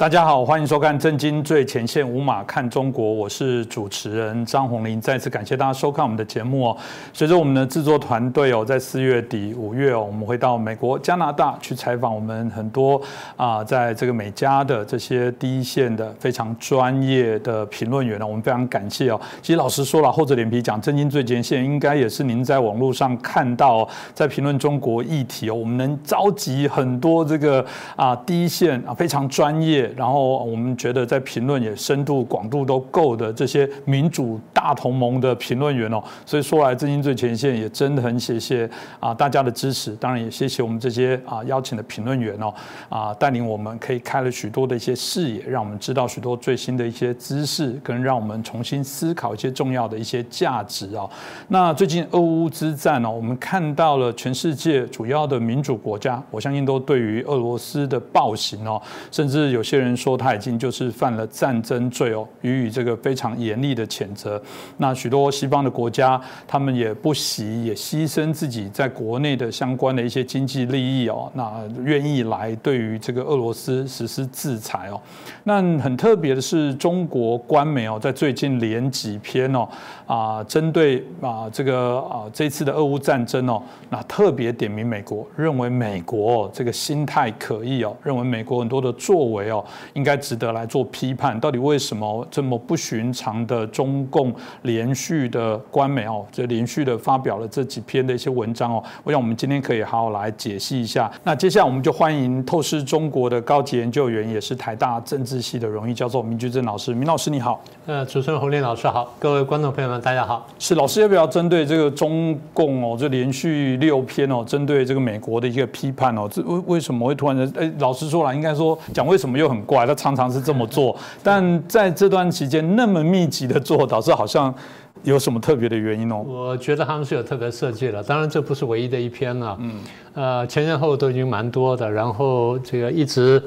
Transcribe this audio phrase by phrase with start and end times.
[0.00, 4.98] 大家好，欢迎收看《震惊最前线》，无马看中国，我是主持人张宏林。
[4.98, 6.76] 再次感谢大家收看我们的节目哦。
[7.12, 12.98] 随着我们的制作团队哦，在四月底、五月哦，我们会到美国、加拿大去采访我们很多
[13.36, 19.20] 啊，在这个美加的这些第一线的非常专业的评论员呢，我们非常感谢哦。
[19.42, 27.62] 其实老实说了，厚着脸皮讲《震惊最前线》，应该也是您在网络上看到在评论中国议题哦，我们能召集很多这个
[27.96, 29.89] 啊第一线啊非常专业。
[29.96, 42.54] 然后我们觉得在评论也深度广度都够的这些民主大同盟的评论员哦，所以说来震惊最前线也真的很谢谢啊大家的支持，当然也谢谢我们这些啊邀请的评论员哦
[42.88, 51.10] 啊带领我们可以开了许多的一些视野，让我们知道许多最新的一些知识，跟让我们重新思考一些重要的一些价值哦。
[51.48, 59.79] 那最近俄乌之战呢，我们看到了全世界主要的民主国家，我相信都对于俄罗斯的暴行哦，甚至有些。
[59.80, 64.40] 人说他已经就是犯了战争罪哦，予以这个非常严厉的谴责。
[64.76, 75.00] 那许多西方的国家，他们也不惜也牺牲自己在国内的相关的一些经济利益哦，那愿意来对于这个俄罗斯实施制裁哦。
[75.44, 79.68] 那很特别的是，中国官媒哦，在最近连几篇哦
[80.06, 89.64] 啊，针对啊这个啊这次的俄乌战争哦，那特别点名美国，认为美国这个心态可疑哦，认为美国很多的作为哦。
[89.94, 94.32] 应该值得来做批判，到底为什么这么不寻常的中共
[94.62, 101.10] 连续的官媒哦，这连续的发表了这几篇的一些文章哦，我想我们今天可以好好来解析一下。
[101.22, 106.92] 那接下来我们就欢迎透视中国的高级研究员，也是台大政治系的荣誉教授明居正老师。
[106.92, 110.46] 明老师你好，呃，主持人洪林老师好，各位观众朋友们大家好。
[110.58, 117.60] 是老师要不要针对这个中共哦，这连续六篇哦，针对这个美国的一个批判哦，这为为什么会突然的？
[117.60, 119.59] 哎，老实说了，应该说讲为什么又很。
[119.64, 124.54] 怪，他常常是这么做，但在这段期间那么密集的做，导致好像
[125.02, 126.24] 有什么特别的原因哦？
[126.26, 129.56] 我觉得他们是有特别设计的，当然这不是唯一的一篇了。
[129.60, 129.74] 嗯，
[130.14, 133.42] 呃，前前后都已经蛮多的，然后这个一直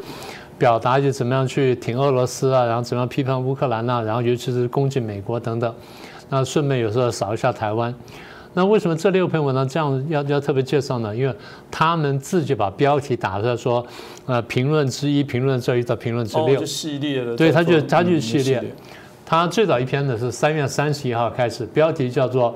[0.57, 5.73] 表达就怎么样去挺俄罗斯啊，然后怎么样批判乌克兰呐，然后尤其是攻击美国等等。
[6.29, 7.93] 那顺便有时候扫一下台湾。
[8.55, 11.15] 那为什么这六篇文章这样要要特别介绍呢？
[11.15, 11.35] 因为
[11.71, 13.85] 他们自己把标题打出来说，
[14.25, 18.63] 呃，评论之一，评论这一到评论之六，系列的，对，他就他就是系列。
[19.25, 22.51] 他最早一篇呢是三月三十一号开始，标题叫做《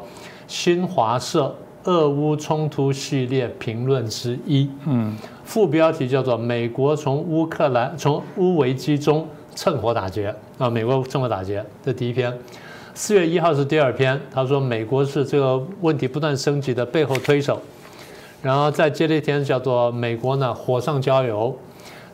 [0.47, 12.31] 新华社俄乌冲突系列评论之一》，嗯，副标题叫做《美国从乌克兰从乌危机中趁火打劫》啊，美国趁火打劫，这第一篇。
[12.97, 17.61] 四月一号是第二篇，他说美国是这个问题不断升级的背后推手，
[18.41, 21.55] 然后再接了一天叫做美国呢火上浇油，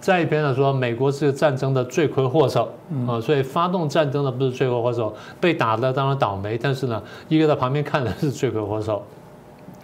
[0.02, 2.70] 再一篇呢说美国是战争的罪魁祸首
[3.08, 9.02] 啊，所以发动战争的不是罪魁祸首，被打的当然倒霉，但是呢一个在旁边看的是罪魁祸首，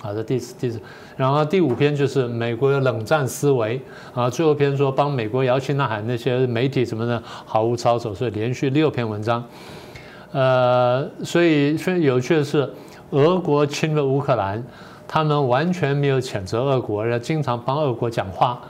[0.02, 0.82] 好，的第四第四，
[1.16, 3.80] 然后第五篇就是美国的冷战思维。
[4.14, 9.42] 啊，最后篇说帮美国摇旗呐喊那些媒体什么的毫无操守，所以连续六篇文章。
[10.32, 12.72] 呃，所以非常有趣的是，
[13.10, 14.64] 俄国侵略乌克兰，
[15.08, 18.62] 他们完全没有谴责俄国，而经常帮俄国讲话，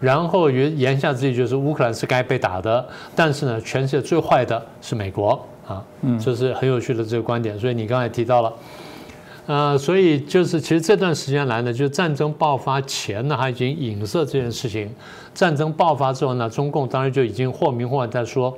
[0.00, 7.58] 然后言言下之意就是乌克兰是该被打的，但是呢，全世界最坏的是美国啊，嗯，这是很有趣的这个观点。
[7.58, 8.52] 所以你刚才提到了，
[9.44, 14.90] 呃，所以就是其实这段时间来呢，就是战争爆发前呢，他已经影射这件事情，
[15.34, 18.56] 战争爆发之后呢，中共当然就已经或明或暗在说。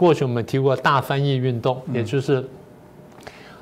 [0.00, 2.42] 过去我们提过大翻译运动，也就是，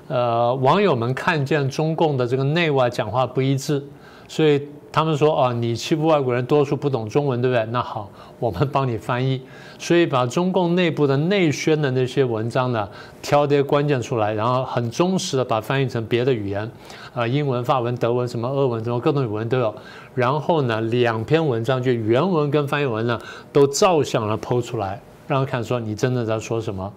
[0.06, 3.82] 呃，网友们看见中共的这个内外讲话不一致，
[4.28, 7.66] 所以他们说啊，你欺负外国人，多数不懂中文，对不对？
[7.72, 8.08] 那好，
[8.38, 9.42] 我们帮你翻译，
[9.80, 12.88] 所以把中共内部的内宣的那些文章呢，
[13.20, 16.70] 挑这些关键出来，然后很忠实的把翻译成别的语言，
[17.14, 19.74] 啊，英文、法文、德文，什么俄文，什么各种语文都有。
[20.14, 23.20] 然后呢，两篇文章就原文跟翻译文呢，
[23.52, 25.00] 都照相了剖出来。
[25.28, 26.92] 让他看说你真的在说什么，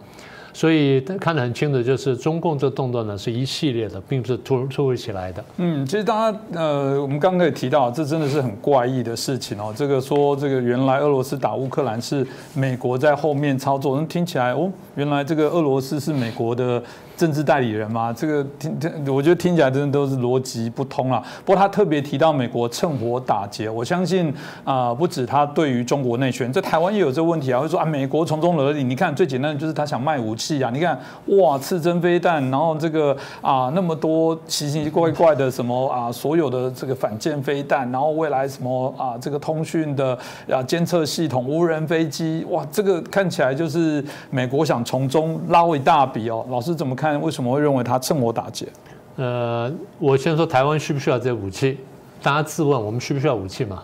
[0.53, 5.43] 所以看得很清楚，就是中共这动作呢是一系列的，并不是突突如其来的。
[5.57, 9.73] 嗯，其实大家呃，我们刚刚也提到，这真的是很怪异的事情哦。
[9.75, 16.81] 这个说这个原来俄罗斯打乌克兰是美国在后面操作，那听起来哦，原来这个俄罗斯是美国的
[17.17, 18.11] 政治代理人吗？
[18.11, 21.21] 这个听听，我觉得听起来真的都是逻辑不通了。
[21.45, 28.89] 不过他特别提到美国趁火打劫，我相信啊，不止他对于中国内宣，在台湾也有这个问题啊，会说啊，美国从中惹领。
[28.89, 40.17] 你看最简单的就是他想卖武器啊，你看哇，刺针飞弹，然后这个啊那么多奇奇怪怪的什么啊，所有的这个反舰飞弹，然后未来什么啊这个通讯的
[40.49, 46.43] 啊监测系统、无人飞机，哇，这个看起来就是美国想从中捞一大笔哦。
[46.49, 47.19] 老师怎么看？
[47.19, 48.67] 为什么会认为他趁火打劫？
[49.15, 51.79] 呃，我先说台湾需不需要这些武器？
[52.21, 53.83] 大家自问，我们需不需要武器嘛？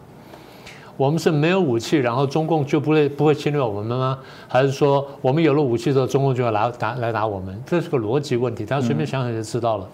[0.95, 4.19] 我们是没有武器，然后中共就不会不会侵略我们吗？
[4.47, 7.59] 还是说我们有了武器之后，中共就要来打来打我们？
[7.65, 9.87] 这是个逻辑问题，大家随便想想就知道了。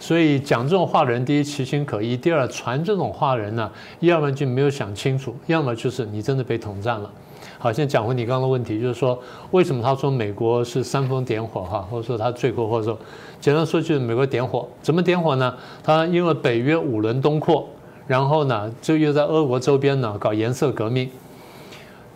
[0.00, 3.70] 所以讲这种话的人，第一其心可疑，第二传这种话的人呢，
[4.00, 7.10] 要么就没有想清楚，要么就是你真的被统战了。
[7.60, 9.18] 好，现在讲回你刚刚的问题，就是说
[9.50, 12.96] 为什么他说美国是煽风点火哈，或者说他罪过，或者说
[13.40, 15.52] 简单说就是美国点火，怎么点火呢？
[15.82, 17.68] 他因为北约五轮东扩，
[18.06, 21.10] 然后呢就又在俄国周边呢搞颜色革命。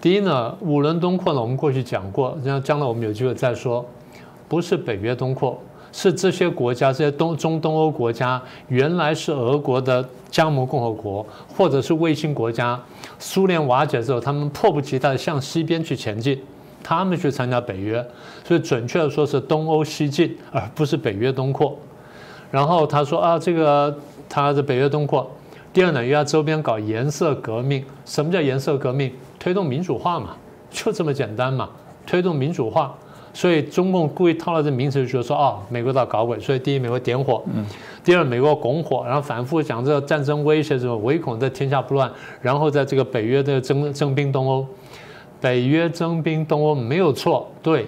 [0.00, 3.84] 第一呢，五轮东扩呢，我们过去讲过，将将来我们有机会再说，
[4.48, 5.60] 不是北约东扩。
[5.92, 11.24] 是这些国家，这些东中东欧国家，原来是俄国的加盟共和国，
[11.54, 12.80] 或者是卫星国家。
[13.18, 16.40] 苏联瓦解之后，他们迫不及待地向西边去前进，
[16.82, 18.04] 他们去参加北约。
[18.42, 21.78] 所以准确的说是东欧西进，而不是北约东扩。
[22.50, 23.94] 然后他说啊，这个
[24.28, 25.30] 他的北约东扩。
[25.72, 27.84] 第二呢，又要周边搞颜色革命。
[28.04, 29.12] 什么叫颜色革命？
[29.38, 30.36] 推动民主化嘛，
[30.70, 31.68] 就这么简单嘛，
[32.06, 32.94] 推动民主化。
[33.34, 36.38] 所以中共故意套了这名词，就说哦，美国在搞鬼。
[36.38, 37.42] 所以第一，美国点火；
[38.04, 42.10] 第二，美国拱火，然后反复讲这个战争威胁，什么唯恐这天下不乱。
[42.40, 44.66] 然后在这个北约的征征兵东欧，
[45.40, 47.86] 北约征兵东欧没有错，对。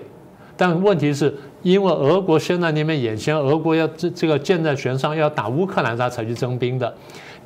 [0.57, 6.95] 但问题是因为俄国现在那边眼前，俄国要这这个箭在弦上，要打乌克兰，他才去征兵的，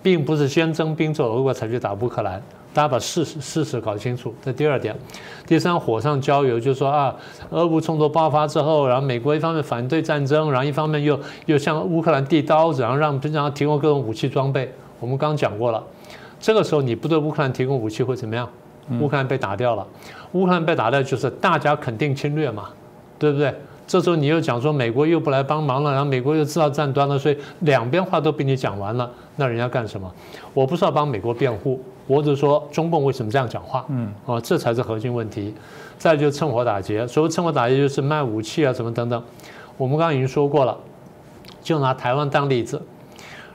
[0.03, 2.41] 并不是先征兵之后，俄国才去打乌克兰。
[2.79, 4.95] 大家把事实事实搞清楚，这第二点。
[5.49, 7.13] 第三，火上浇油，就是说啊，
[7.51, 14.73] 俄乌冲突爆发之后，然后美国一方面反对战争，然后一方面又又向乌克兰递刀子，然后让平常提供各种武器装备。
[15.01, 15.83] 我们刚讲过了，
[16.39, 18.49] 这个时候你不对乌克兰提供武器会怎么样？
[19.01, 19.85] 乌克兰被打掉了，
[20.31, 22.69] 乌克兰被打掉就是大家肯定侵略嘛，
[23.19, 23.53] 对不对？
[23.89, 30.09] 这时候你又讲说美国又不来帮忙了，然后美国又知道战端了，所以两边话都被你讲完了，那人家干什么？
[30.53, 31.83] 我不是要帮美国辩护。
[32.07, 33.85] 我只是说中共为什么这样讲话？
[33.89, 35.55] 嗯，哦，这才是核心问题。
[35.99, 39.23] 再就趁火打劫，所谓趁火打劫就是卖武器啊，什么等等。
[39.77, 40.77] 我们刚刚已经说过了，
[41.63, 42.81] 就拿台湾当例子。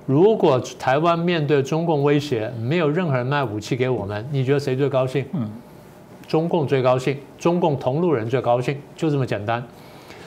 [0.06, 5.26] 如果台湾面对中共威胁，没有任何人卖武器给我们，你觉得谁最高兴？
[5.32, 5.50] 嗯，
[6.28, 9.64] 中共最高兴，中共同路人最高兴，就这么简单。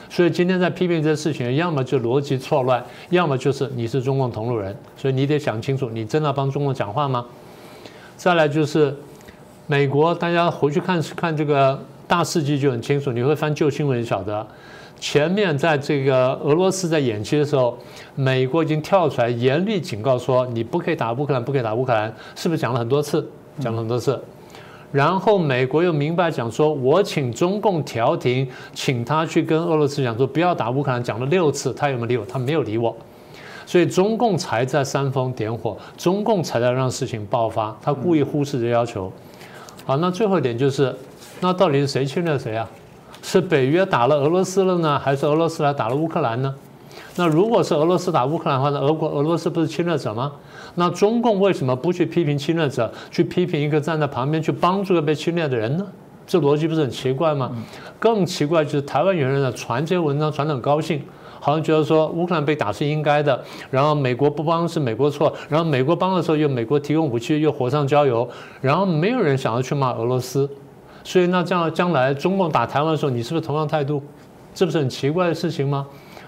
[0.09, 4.75] 所以今天在批评这些事情，要么就逻辑错乱，要么就是你是中共同路人。
[4.95, 7.25] 所以你得想清楚，你真的帮中共讲话吗？
[8.15, 8.95] 再来就是
[9.67, 13.11] 美国，大家回去看看这个大事记就很清楚。
[13.11, 14.45] 你会翻旧新闻晓得，
[14.99, 17.77] 前面在这个俄罗斯在演习的时候，
[18.15, 23.29] 美国已经跳出来严厉警告说，你不可以打乌克兰，不可以打乌克兰，是不是讲了很多次？
[23.59, 24.19] 讲了很多次。
[24.91, 32.25] 然后美国又明白讲说，我请中共调停，请他去跟俄罗斯讲说不要打乌克兰，讲了六次，他有没有理我？
[32.25, 32.95] 他没有理我。
[33.65, 39.11] 所以中共才在煽风点火，中共才在让事情爆发，他故意忽视这要求。
[39.85, 40.95] 好，那最后一点就是，
[41.41, 42.69] 那到底是谁侵略谁啊？
[43.21, 46.55] 是北约打了俄罗斯了呢，还是俄罗斯来打了乌克兰呢？
[47.17, 50.31] 那如果是俄罗斯打乌克兰的话，那俄国俄罗斯不是侵略者吗？
[50.75, 55.85] 那中共为什么不去批评侵略者，去批评一个站在旁边去帮助个被侵略的人呢？
[56.25, 57.51] 这逻辑不是很奇怪吗？
[57.99, 61.01] 更奇怪就是台湾有人呢传这些文章传得很高兴。
[61.39, 68.27] 好像觉得说乌克兰被打是应该的，然后美国不帮是美国错，然后美国帮的时候又美国提供武器又火上浇油，
[68.59, 70.49] 然后没有人想要去骂俄罗斯，
[71.03, 74.01] 所以那这样将来中共打台湾的时候，你是不是同样态度？
[74.53, 75.85] 这不是很奇怪的事情吗？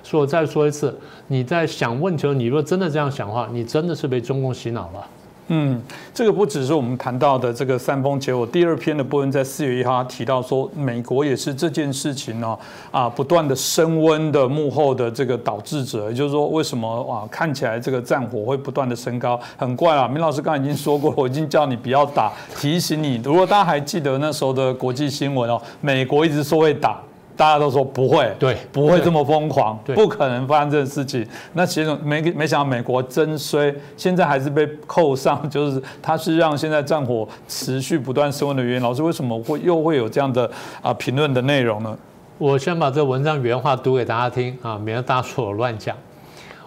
[0.09, 0.97] 所以我再说一次，
[1.27, 5.07] 你在想问题，你若真的这样想的话，你真的是被中共洗脑了。
[5.51, 5.79] 嗯，
[6.11, 8.43] 这个不只是我们谈到的这个三峰结果。
[8.43, 12.57] 第二篇的部分在四月一号提到说，美国也是这件事情呢
[12.89, 16.09] 啊不断的升温的幕后的这个导致者。
[16.09, 19.39] 也就是说，为什么哇看起来这个战火会不断的升高？
[19.57, 20.07] 很怪啊！
[20.07, 23.21] 明老师刚才已经说过，我已经叫你不要打，提醒你。
[23.23, 26.99] 如果大家还记得那时候的国际新闻哦，美国一直说会打。
[27.39, 31.25] 大家都说不会，对，不会这么疯狂，不可能发生这个事情。
[31.53, 38.81] 那其实没没想到美国真衰，现在还是被扣上， 就是它是让现在战火持续不断升温的原因。
[38.81, 41.97] 老师为什么会又会有这样的啊评论的内容呢？
[42.37, 45.95] 我先把这文章原话读给大家听啊，免得大家说我乱讲。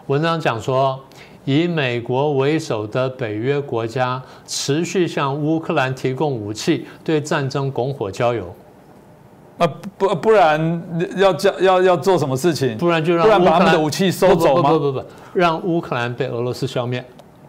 [0.06, 0.98] 文章讲说，
[1.44, 8.54] 以美国为首的北约国家持续向乌克兰提供武器，对战争拱火浇油。
[9.62, 10.82] 啊不不然
[11.16, 12.76] 要叫要要做什么事情？
[12.78, 14.70] 不然就让不然把他们的武器收走吗？
[14.70, 17.04] 不不不不，让乌克兰被俄罗斯消灭，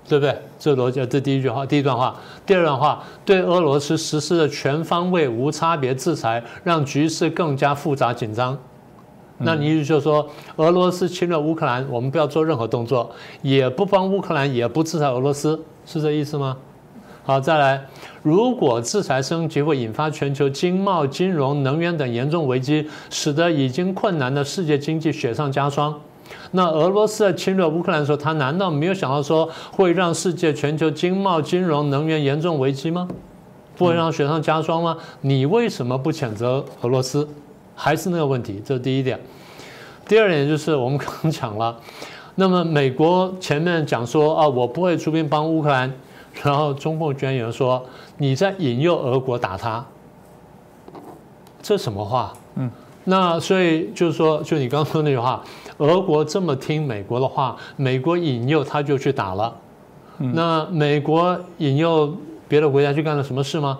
[0.08, 0.38] 对不对？
[0.60, 2.16] 这逻辑，这第一句话，第一段话，
[2.46, 8.56] 第二段话，对俄罗斯实施的全方位无差别制裁，让局势更加复杂紧张。
[9.40, 13.10] 那你意思就是说，俄罗斯侵略乌克兰，我们不要做任何动作，
[13.42, 16.56] 也不帮乌克兰，也不制裁俄罗斯，是这意思吗？
[17.26, 17.82] 好，再来，
[18.22, 25.98] 如果制裁升级会引发全球经贸、金融、能源等严重危机，使得已经困难的世界经济雪上加霜，
[26.52, 33.08] 那俄罗斯在侵略乌克兰的时候，他难道没有想到说会让世界全球经贸、金融、能源严重危机吗？
[33.78, 34.98] 不会让雪上加霜吗？
[35.22, 37.26] 你为什么不谴责俄罗斯？
[37.74, 39.18] 还是那个问题，这是第一点。
[40.06, 41.80] 第二点就是我们刚刚讲了，
[42.36, 45.92] 那么美国前面讲说啊，我不会出兵帮乌克兰，
[46.42, 47.84] 然后中共居然有人说
[48.18, 49.86] 你在引诱俄国打他，
[51.62, 52.34] 这什么话？
[52.56, 52.70] 嗯，
[53.04, 55.44] 那所以就是说，就你刚刚说那句话，
[55.78, 59.56] 俄国这么听美国的话，美国引诱他就去打了，
[60.18, 62.16] 那美国引诱
[62.48, 63.80] 别的国家去干了什么事吗？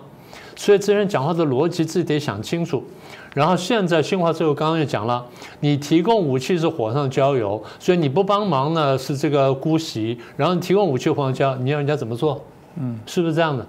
[0.56, 2.84] 所以这些人讲话的逻辑自己得想清楚。
[3.34, 5.26] 然后现在新华社刚刚也讲了，
[5.60, 12.40] 你提供武器是火上浇油，所以你不帮忙呢是这个姑息，然后你提供武器火上浇，你要人家怎么做？
[12.76, 13.66] 嗯，是不是这样的？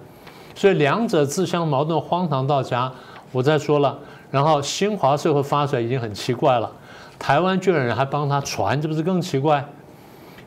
[0.54, 2.92] 所以两者自相矛盾，荒唐到家。
[3.32, 4.00] 我再说了，
[4.32, 6.72] 然后新华社会发出来已经很奇怪了，
[7.20, 9.66] 台湾居然人还帮他传，这不是更奇怪？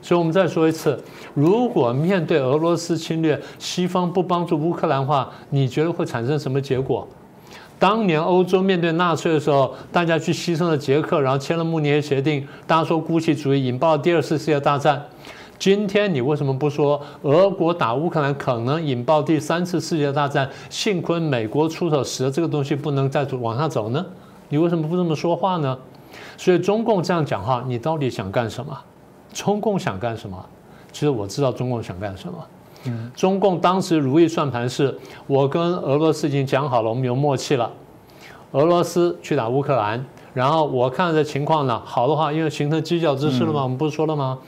[0.00, 0.98] 所以我们再说一次，
[1.34, 7.06] 如果面对俄罗斯侵略，西方不帮助乌克兰的话，你觉得会产生什么结果？
[7.78, 15.04] 当年欧洲面对纳粹的时候，大家去牺牲了捷克，然后签了慕尼黑协定，大家说孤旗主义引爆第二次世界大战。
[15.58, 20.48] 今天你为什么不说俄国打乌克兰可能引爆第三次世界大战？
[20.70, 24.04] 幸亏美国出手使得这个东西不能再往下走呢？
[24.48, 25.78] 你为什么不这么说话呢？
[26.36, 28.76] 所以中共这样讲话，你到底想干什么？
[29.32, 30.44] 中共想干什么？
[30.90, 32.38] 其实我知道中共想干什么。
[33.14, 37.70] 中共当时如意算盘是，我跟俄罗斯已经讲好了，我们有默契了。
[38.52, 44.38] 俄罗斯去打乌克兰，然后我看这情况呢，好的话，因为形成犄角之势了嘛，我们不是说了吗？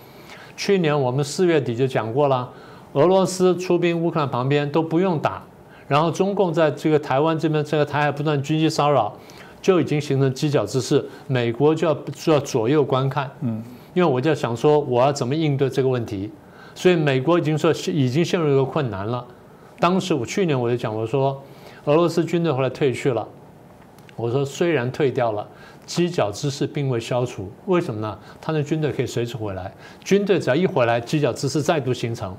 [0.57, 2.49] 去年我们四月底就讲过了，
[2.95, 5.43] 俄罗斯出兵乌克兰旁边都不用打，
[5.87, 9.13] 然后中共在这个台湾这边，这个台海不断军机骚扰，
[9.61, 16.31] 就已经形成犄角之势，美国就要就要左右观看，嗯，因为我就想说，我要怎么应对这个问题。
[16.75, 19.27] 所以美国已经说已经陷入一个困难了。
[19.79, 21.43] 当时我去年我就讲，我说
[21.85, 23.27] 俄罗斯军队后来退去了，
[24.17, 25.47] 我说虽然退掉了，
[25.87, 27.51] 犄角之势并未消除。
[27.67, 28.19] 为什么呢？
[28.41, 29.73] 他的军队可以随时回来，
[30.05, 32.37] 军队只要一回来，犄角之势再度形成。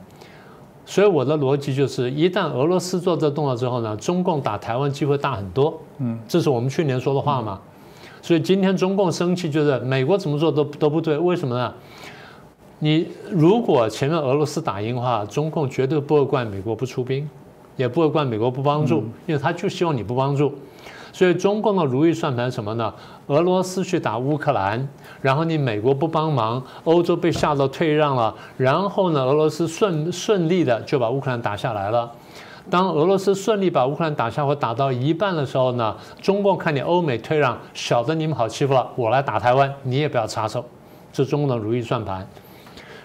[0.86, 5.80] 所以我的逻辑就是，一旦俄罗斯做这动作之后呢，中共打台湾机会大很多。
[6.00, 7.60] 嗯，这是我们去年说的话嘛。
[8.22, 11.74] 所以今天中共生气，就是美国怎么做都都不对，为什么呢？
[12.84, 17.30] 你如果前面俄罗斯打赢的话，中共绝对不会怪美国不出兵，
[17.76, 20.52] 也不会怪美国不帮助，因为他就希望你不帮助。
[21.14, 22.92] 所以中共的如意算盘什么呢？
[23.28, 24.90] 俄罗斯去打乌克兰，
[25.22, 32.12] 然后你美国不帮忙，欧洲被吓到退让了，然后呢，俄罗斯顺顺利的就把乌克兰打下来了。
[32.68, 40.66] 当俄罗斯顺利把乌克兰打下或打到一半的时候呢，中共看你欧美退让，晓得你们好欺负了，我来打台湾，你也不要插手。
[41.14, 42.26] 这中共的如意算盘。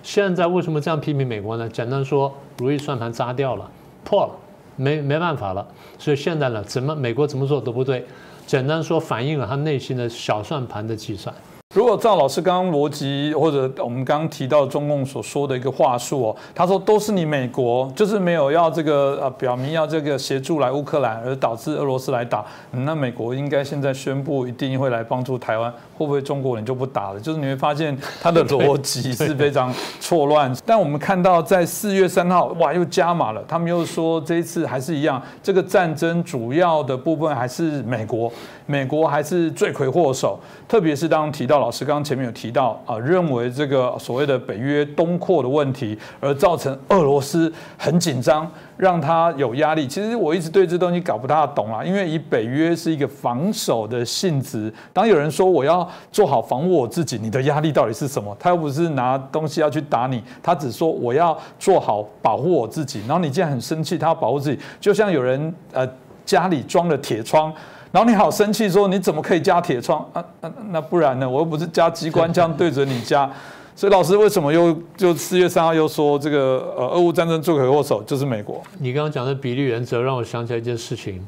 [0.06, 1.68] 现在为什么这样批评美国呢？
[1.68, 3.68] 简单说，如意算盘扎掉了，
[4.04, 4.30] 破了，
[4.76, 5.66] 没没办法了。
[5.98, 8.06] 所以现在呢，怎么美国怎么做都不对。
[8.46, 11.34] 简单说，反映了他内心的小算盘的计算。
[11.74, 27.20] 如果照老师刚刚逻辑，或者我们刚刚提到中共所说的一个话术哦，他说都是你美国，就是没有要这个呃表明要这个协助来乌克兰，而导致俄罗斯来打，那美国应该现在宣布一定会来帮助台湾，会不会中国人就不打了？
[27.20, 30.54] 就是你会发现他的 逻辑是非常错乱。
[30.64, 38.30] 但我们看到在四月三号，哇，又加码了，他们又说这一次还是一样，这个战争主要的部分还是美国，
[38.66, 40.38] 美国还是罪魁祸首，
[40.68, 41.58] 特别是当提到。
[41.58, 49.86] 老师刚刚前面有提到啊，认为这个所谓的北约东扩的问题，而造成俄罗斯很紧张，让他有压力。
[49.88, 58.36] 其实我一直对这东西搞不大懂啊，因为以北约是一个防守的性质，当有人说我要做好防护我自己，你的压力到底是什么？
[58.38, 63.00] 他又不是拿东西要去打你，他只说我要做好保护我自己。
[63.06, 65.88] 然后你既然很生气，他要保护自己，就像有人呃
[66.24, 67.52] 家里装了铁窗。
[67.92, 70.22] 然后你好生气说 你怎么可以加铁窗啊？
[70.40, 71.28] 那那不然呢？
[71.28, 73.30] 我又不是加机关枪对着你加。
[73.74, 78.62] 所以老师为什么又就四月三号又说这个呃俄乌战争罪魁祸首就是美国？
[78.78, 81.26] 你刚刚讲的比例原则让我想起来一件事情，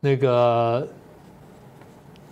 [0.00, 0.86] 那个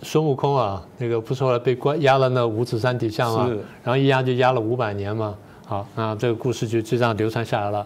[0.03, 3.49] 孙悟空啊，那个不是后来被关压了那五指山底下吗？
[3.83, 5.35] 然后一压就压了五百年嘛。
[5.65, 7.85] 好，那这个故事就就这样流传下来了。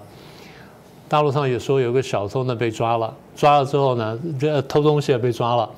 [1.08, 5.70] 大陆上也说有个小偷呢被抓了，抓了之后呢，这偷东西也被抓了。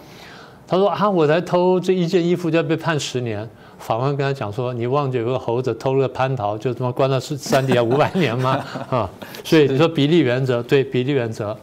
[0.68, 3.48] 他说啊，我才偷这一件衣服就要被判十年。
[3.80, 8.60] 法官跟他讲说：“你忘记有个猴子偷了蟠桃，就他妈关到山山底下五百年吗？
[8.92, 9.10] 啊！
[9.42, 11.56] 所以你说比例原则，对比例原则。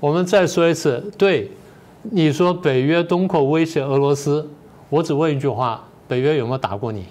[0.00, 1.50] 我们再说一次，对
[2.02, 4.48] 你说北约东扩威胁俄罗斯，
[4.88, 7.04] 我只问一句话：北约有没有打过你？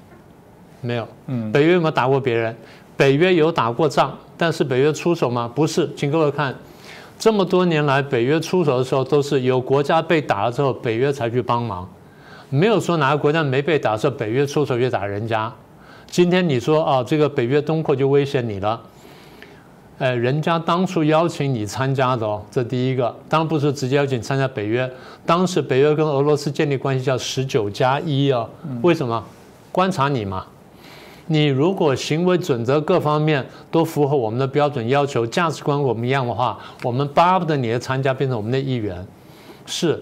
[0.82, 1.08] 没有。
[1.28, 1.52] 嗯。
[1.52, 2.56] 北约有没有打过别人？
[2.98, 5.50] 北约有打过仗，但是北约出手吗？
[5.54, 5.90] 不是。
[5.96, 6.54] 请各位看，
[7.18, 11.88] 这么多年来，北约出手的时候，都是有国家被打了之后，北约才去帮忙。
[12.50, 15.54] 没有说哪个国家没被打，是北约出手去打人家。
[16.08, 18.82] 今天你说啊，这个北约东扩就威胁你了。
[20.00, 24.90] 呃，人家当初邀请你参加的哦，这第一个，当然不是直接邀请参加北约。
[25.26, 28.48] 当时北约跟俄罗斯建立关系叫十九加一啊，
[28.82, 29.22] 为什么？
[29.72, 30.46] 观察你嘛。
[31.28, 39.06] 你如果行为准则各方面都符合我们的标准要求，价值观我们一样的话，我们巴不得你的参加变成我们的一员。
[39.66, 40.02] 是。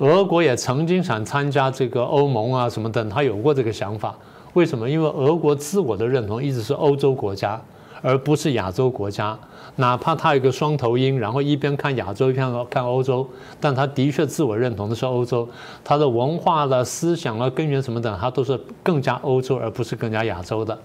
[0.00, 4.14] 俄国也曾经想参加这个欧盟啊什么的，他有过这个想法。
[4.52, 4.88] 为什么？
[4.88, 7.60] 因为俄国自我的认同一直是欧洲国家，
[8.02, 9.38] 而不是亚洲国家。
[9.76, 13.24] 哪怕他有个双头鹰，然后一边看亚洲，一边看欧洲，
[13.60, 15.48] 但他的确自我认同的是欧洲。
[15.84, 20.76] 他的文化的思想啊、根源什么的，他都是更加欧洲，而不是更加亚洲的。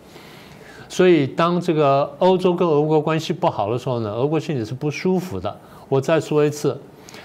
[0.87, 5.57] 所以，当这个欧洲跟俄国关系不好的时候呢，俄国心里是不舒服的。
[5.89, 6.79] 我再说一次，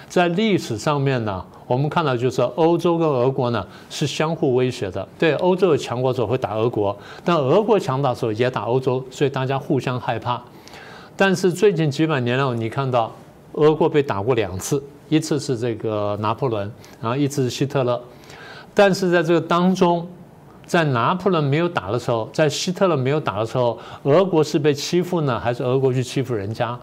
[0.08, 1.44] 在历史上面呢。
[1.66, 10.42] 我们看到就是欧洲跟俄国呢是相互威胁的，对欧洲有强国时候会打俄国，但俄国强大时候也打欧洲，所以大家互相害怕。
[11.14, 13.12] 但是最近几百年来，你看到
[13.52, 18.00] 俄国被打过两次，一次是这个拿破仑，然后一次是希特勒。
[18.72, 20.08] 但是在这个当中，
[20.64, 26.74] 在拿破仑没有打的时候，在希特勒没有打的时候，俄国是被欺负呢，还是俄国去欺负人家？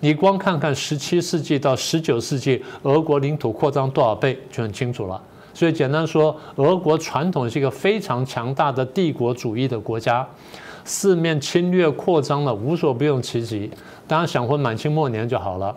[0.00, 5.20] 你光看看十七世纪到十九世纪，俄国领土扩张多少倍就很清楚了。
[5.52, 10.24] 所以简单说，俄国传统是一个非常强大的帝国主义的国家，
[10.84, 13.68] 四面侵略扩张了无所不用其极。
[14.06, 15.74] 当然想回满清末年就好了。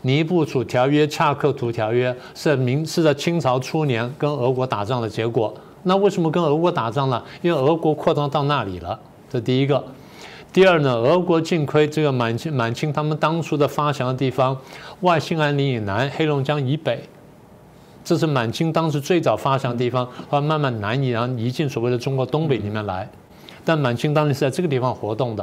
[0.00, 5.52] 尼布楚条约、恰克图条约是明是在清朝初年跟俄国打仗的结果。
[5.82, 7.22] 那为什么跟俄国打仗呢？
[7.42, 8.98] 因为俄国扩张到那里了。
[9.28, 9.84] 这第一个。
[10.52, 14.56] 第二呢，俄国尽亏这个满清满清他们当初的发祥的地方，
[15.00, 17.02] 外兴安岭以南，黑龙江以北，
[18.02, 23.08] 这是满清当时最早发祥的地方，后来慢慢南移，然后移进所谓的中国东北里面来。
[23.64, 25.42] 但满清当时是在这个地方活动的，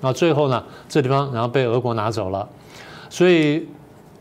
[0.00, 2.48] 然后最后呢，这地方然后被俄国拿走了，
[3.08, 3.66] 所以。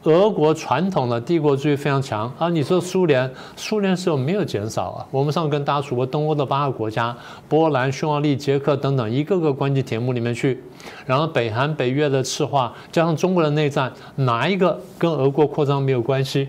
[0.04, 2.48] 俄国传统的帝国主义非常强啊！
[2.48, 5.06] 你说苏联，苏联是有没有减少啊？
[5.12, 7.14] 我们上次跟大家说过，东欧的八个国家，
[7.50, 10.64] 波兰、匈牙利、捷克等等，一个个关进铁幕里面去。
[11.06, 16.48] 然后北韩、北越的赤化，加上中国的内战，哪一个跟俄国扩张没有关系？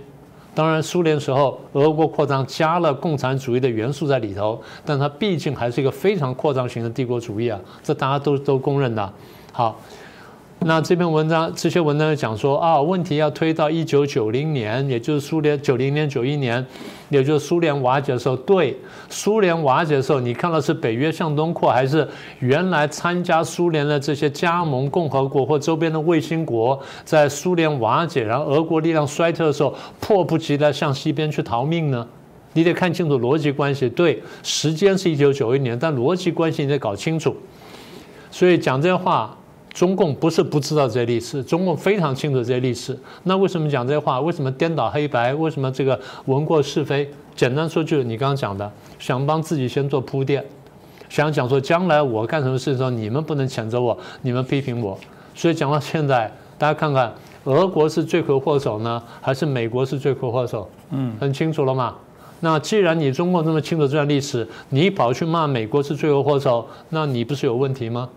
[0.54, 9.12] 当然，苏联时候俄国扩张加了共产主义的元素在里头，但它毕竟还是一个非常扩张型的帝国主义啊，这大家都都公认的。
[9.50, 9.76] 好。
[10.66, 16.64] 那这篇文章，这些文章讲说啊，问题要推到一九九零年，也就是苏联九零年、九一年，
[17.08, 18.36] 也就是苏联瓦解的时候。
[18.36, 18.76] 对，
[19.08, 22.06] 苏联瓦解的时候，你看到是北约向东扩，还是
[22.40, 32.06] 原来参加苏联的这些加盟共和国或周边的卫星国，在苏联瓦解，然后俄国力量衰退的时候，迫不及待向西边去逃命呢？
[32.52, 33.88] 你得看清楚逻辑关系。
[33.88, 37.34] 对，时间是一九九一年，但逻辑关系你得搞清楚。
[38.30, 39.34] 所以讲这些话。
[39.72, 42.98] 中共不是不知道这些历史，中共非常清楚这些历史。
[43.22, 44.20] 那为什么讲这些话？
[44.20, 45.32] 为什么颠倒黑白？
[45.34, 47.08] 为什么这个闻过是非？
[47.36, 50.44] 简单说就是你刚刚讲的，想帮自己先做铺垫，
[51.08, 54.98] 想讲说将来我干什么事的时候，你们不能谴责我，你们批评我。
[55.34, 60.68] 所以讲到现在，大家看看，俄国是罪魁祸首呢，还是美国是罪魁祸首？
[60.90, 61.94] 嗯，很清楚了嘛。
[62.40, 68.08] 那既然你中共这么清楚这段历史，你跑去骂美国是罪魁祸首，那你不是有问题吗？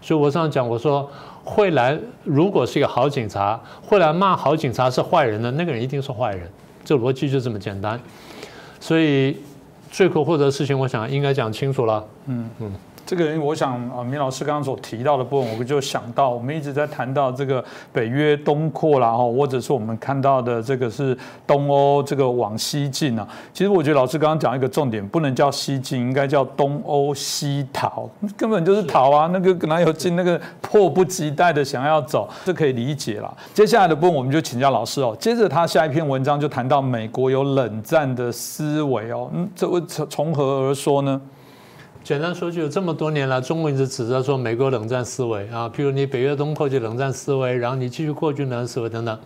[0.00, 1.10] 所以我上次讲，我说
[1.44, 6.48] 会来，如果是一个好警察，会来骂好警察是坏人的那个人一定是坏人，
[6.84, 8.00] 这逻辑就这么简单。
[8.80, 9.36] 所以
[9.90, 12.04] 罪魁祸首的事情，我想应该讲清楚了。
[12.26, 12.72] 嗯嗯。
[13.08, 21.16] 这个我想啊，明老师刚刚所提到的部分，我就想到我们一直在谈到这个北约东扩啦，哈，或者是我们看到的这个是
[21.46, 23.26] 东欧这个往西进啊。
[23.54, 30.14] 其实我觉得老师刚刚讲一个重点，不能叫西进，应该叫东欧西逃，根本就是逃啊，那个哪有进？
[30.14, 33.34] 那个迫不及待的想要走，这可以理解了。
[33.54, 35.16] 接下来的部分我们就请教老师哦。
[35.18, 41.18] 接着他下一篇文章就谈到美国有冷战的思维哦，嗯，这从从何而说呢？
[42.08, 49.18] 简单说，就这么多年来，中国一直指责说美国冷战思维啊，譬如你北约东扩就冷战思维，然后你继续扩军冷战思维等等。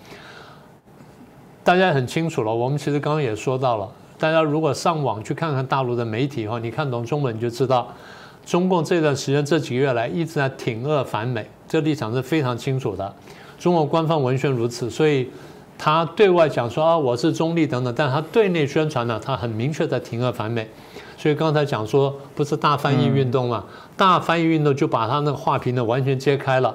[1.62, 7.86] 大家很清楚了，我们其实刚刚也说到了，大家如果上网去看看大陆的媒体哈，你看懂中文你就知道，
[8.44, 13.14] 中共这段时间这几个月来一直在挺俄反美，这立场是非常清楚的。
[13.60, 15.30] 中国官方文宣如此，所以
[15.78, 20.68] 他对外讲说啊我是中立等等，但他对内宣传呢，他很明确在挺俄反美。
[21.22, 23.62] 所以刚才讲说，不是大翻译运动嘛？
[23.96, 26.74] 大翻译运动就把他那个画皮呢完全揭开了。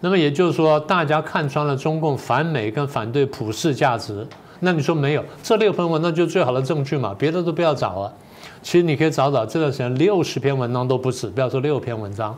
[0.00, 4.26] 那么也就是说，大家看穿了中共反美跟反对普世价值。
[4.60, 7.16] 那你说没有这六篇文章就最好的证据嘛？
[7.18, 8.12] 别的都不要找了。
[8.60, 12.36] 其实你可以找找这段时间六十篇文章都不止，不要说六篇文章。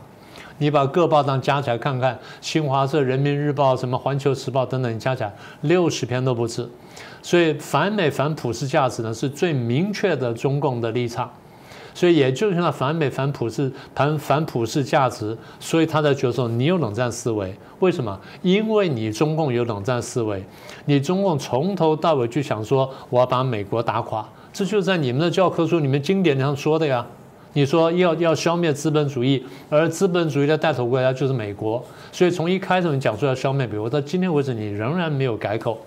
[0.59, 6.68] 你把各报章加起来看看，新华社、人民日报、什么环球时报等等，你加起来六十篇都不止。
[7.28, 11.30] 所以反美反普世价值呢，是最明确的中共的立场。
[11.92, 18.18] 所以也就是那反美反普世反反普世价值，所以他在觉得说你有冷战思维，为什么？
[18.40, 20.42] 因为你中共有冷战思维，
[20.86, 27.04] 你中共从头到尾就想说我要把美国打垮，这就在你们的教科书、你们经典上说的呀。
[27.52, 35.78] 你说要要消灭资本主义，而资本主义的带头国家就是美国，所以从一开始你讲说要消灭美国，到今天为止你仍然没有改口。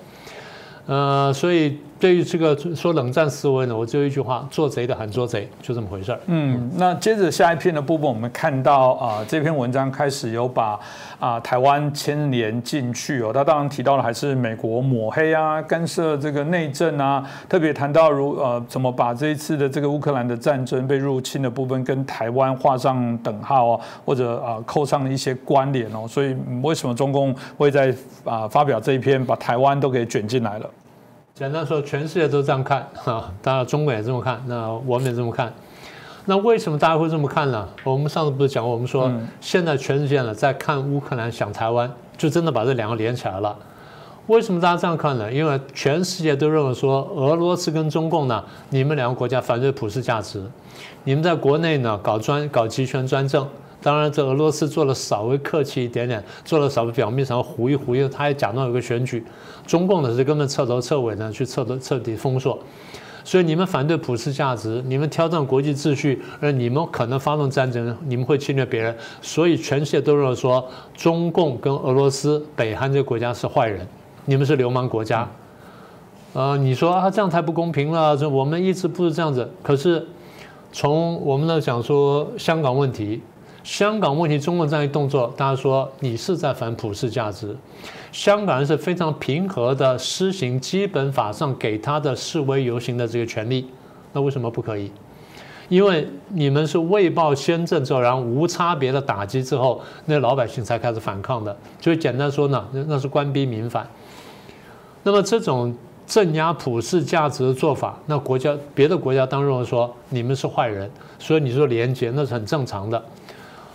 [0.88, 6.20] 呃，所以对于这个说冷战思维呢，我只有一句话：做贼的喊捉贼，就这么回事儿。
[6.26, 10.80] 嗯，那接着下一篇的部分，我们看到啊，这篇文章开始有把
[11.20, 13.32] 啊台湾牵连进去哦。
[13.32, 26.08] 他当然提到了还是美国抹黑啊，干涉这个内政啊，特别谈到如呃怎么把这一次的这个乌克兰的战争被入侵的部分跟台湾画上等号哦，或者啊扣上了一些关联哦。
[26.08, 30.68] 所以为什么中共会在啊发表这一篇，把台湾都给卷进来了？
[31.42, 35.52] 简单说，全世界都这样看 啊，当然中国也这么看，那我们也这么看。
[36.26, 37.68] 那为什么大家会这么看呢？
[37.84, 43.58] 我们上次不是讲过，我们说现在全世界呢在看乌克兰想台湾，就真的把这两个连起来了。
[44.28, 45.34] 为什么大家这样看呢？
[45.34, 50.44] 因为全世界都认为说，俄罗斯跟中共呢，你们两个国家反对普世价值，
[51.06, 53.48] 你们在国内呢搞专搞集权专政。
[53.84, 59.24] 当然，这俄罗斯做了稍微客气一点点，做了稍微表面上糊一糊，因为他也假装有个选举。
[59.66, 62.60] 中共呢是根本彻头彻尾呢去彻头彻底封锁。
[63.24, 68.96] 所以你们反对普世价值，你们挑战国际秩序，而你们可能发动战争，你们会侵略别人。
[69.22, 70.64] 所以全世界都认为说，
[70.96, 73.88] 中共跟俄罗斯、北韩这个国家是坏人，
[74.26, 75.28] 你们是流氓国家。
[76.34, 78.16] 呃，你说啊，这样太不公平了。
[78.16, 79.50] 这我们一直不是这样子。
[79.64, 80.08] 可是
[80.72, 83.20] 从我们呢讲说香港问题。
[83.64, 87.56] 香港问题，中共这样一动作，大家说你是在反普世价值。
[88.12, 93.68] 香港人是非常平和的施行基本法上给他的示威游行的这个权利，
[94.14, 94.92] 那为什么不可以？
[95.70, 101.56] 因为你们是未报先政之后，然后无差别的打击之后，那老百姓才开始反抗的。
[101.80, 103.88] 就简单说呢，那那是官逼民反。
[105.04, 105.74] 那么这种
[106.06, 113.02] 镇压普世价值的做法，那国家别的国家当然说你们是坏人，所以你说廉洁那是很正常的。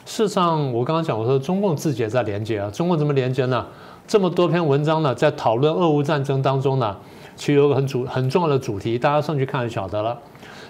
[0.07, 2.71] 事实上，我刚刚讲，我说中共自己也在连接啊。
[2.71, 3.67] 中共怎么连接呢？
[4.07, 6.97] 这么多篇文章呢，在讨论俄乌战争当中呢，
[7.35, 10.17] 其实有个很主很重要的主题，大家上去看就晓得了，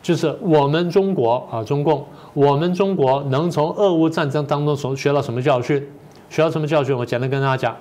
[0.00, 5.86] 就是我们中国啊，中共，我们中国能从俄乌战争当中从学到什么教训？
[6.30, 6.96] 学到什么教训？
[6.96, 7.76] 我简单跟大家讲，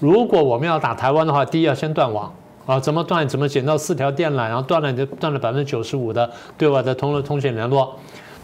[0.00, 2.32] 如果我们要打台湾的话，第一要先断网
[2.64, 3.28] 啊，怎么断？
[3.28, 7.94] 怎么剪到四条电缆，然后断了你就断了百分之九十五的对外的通路通信联络。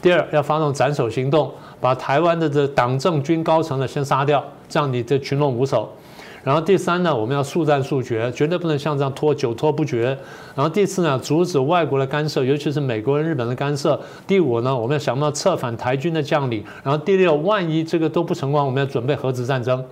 [0.02, 1.50] 第二，要发动斩首行动。
[1.84, 5.86] 把台湾的这党政军高层呢先杀掉，这样你这群龙无首。
[6.42, 10.16] 然后第三呢，我们要速战速决，绝对不能像这样拖久拖不决。
[10.54, 14.00] 然后第四呢，阻止外国的干涉，尤其是美国人、日本的干涉。
[14.26, 16.64] 第五呢，我们要想办法策反台军的将领。
[16.82, 19.84] 然后第六，万一这个都不成功，我们要准备核子战争。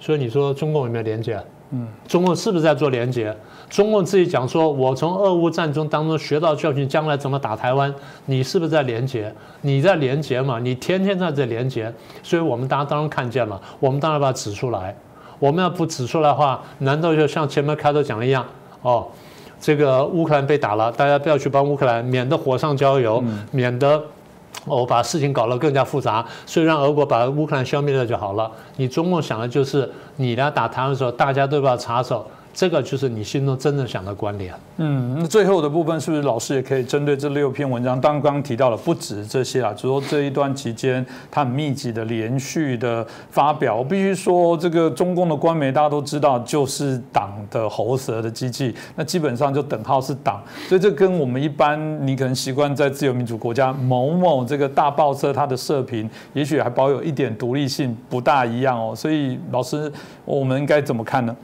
[0.00, 1.40] 所以你说中共有没有廉洁？
[1.70, 3.34] 嗯，中共是不是在做连结？
[3.68, 7.94] 中共自己讲说，我从俄乌战争当中学到教训，将来怎么打台湾？
[8.24, 9.30] 你是不是在连结？
[9.60, 10.58] 你在连结嘛？
[10.58, 14.96] 你天天在这连结，所以我们大家当然看见了，我们当然把它指出来。
[15.38, 18.44] 我们要不指出来的话，难道就像前面开头讲的一样？
[18.80, 19.06] 哦，
[19.60, 24.02] 这个乌克兰被打了，大家不要去帮乌克兰，免得火上浇油，免得
[24.68, 28.50] 我把事情搞得更加复杂，所以让俄国把乌克兰消灭了就好了。
[28.76, 32.26] 你中共想的就是你来打台湾的时候，大家都要插手。
[32.58, 34.52] 这个就是你心中真正想的关联。
[34.78, 38.00] 嗯，那最后的部分是不是老师也可以针对这六篇文章？
[38.00, 43.76] 刚刚提到了不止这些啊，只说这一段期间他很密集的连续的发表。
[43.76, 58.92] 我必须说，这个中共的官媒大家都知道，就是党的喉舌的机器，那基本上就等号是党， 所以这跟我们一般你可能习惯在自由民主国家某某这个大报社它的社评，也许还保有一点独立性，不大一样哦。
[58.96, 59.92] 所以老师，
[60.24, 61.36] 我们应该怎么看呢？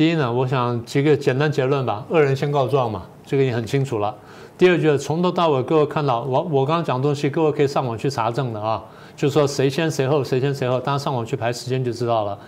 [0.00, 2.02] 第一呢，我想几个简单结论吧。
[2.08, 4.16] 恶人先告状嘛，这个也很清楚了。
[4.56, 8.82] 第二就是从头到尾，各位看到我我刚刚讲东西，各位可以上网去查证的啊。
[9.14, 12.38] 就是说谁先谁后，谁先谁后，大家上网去排时间就知道了。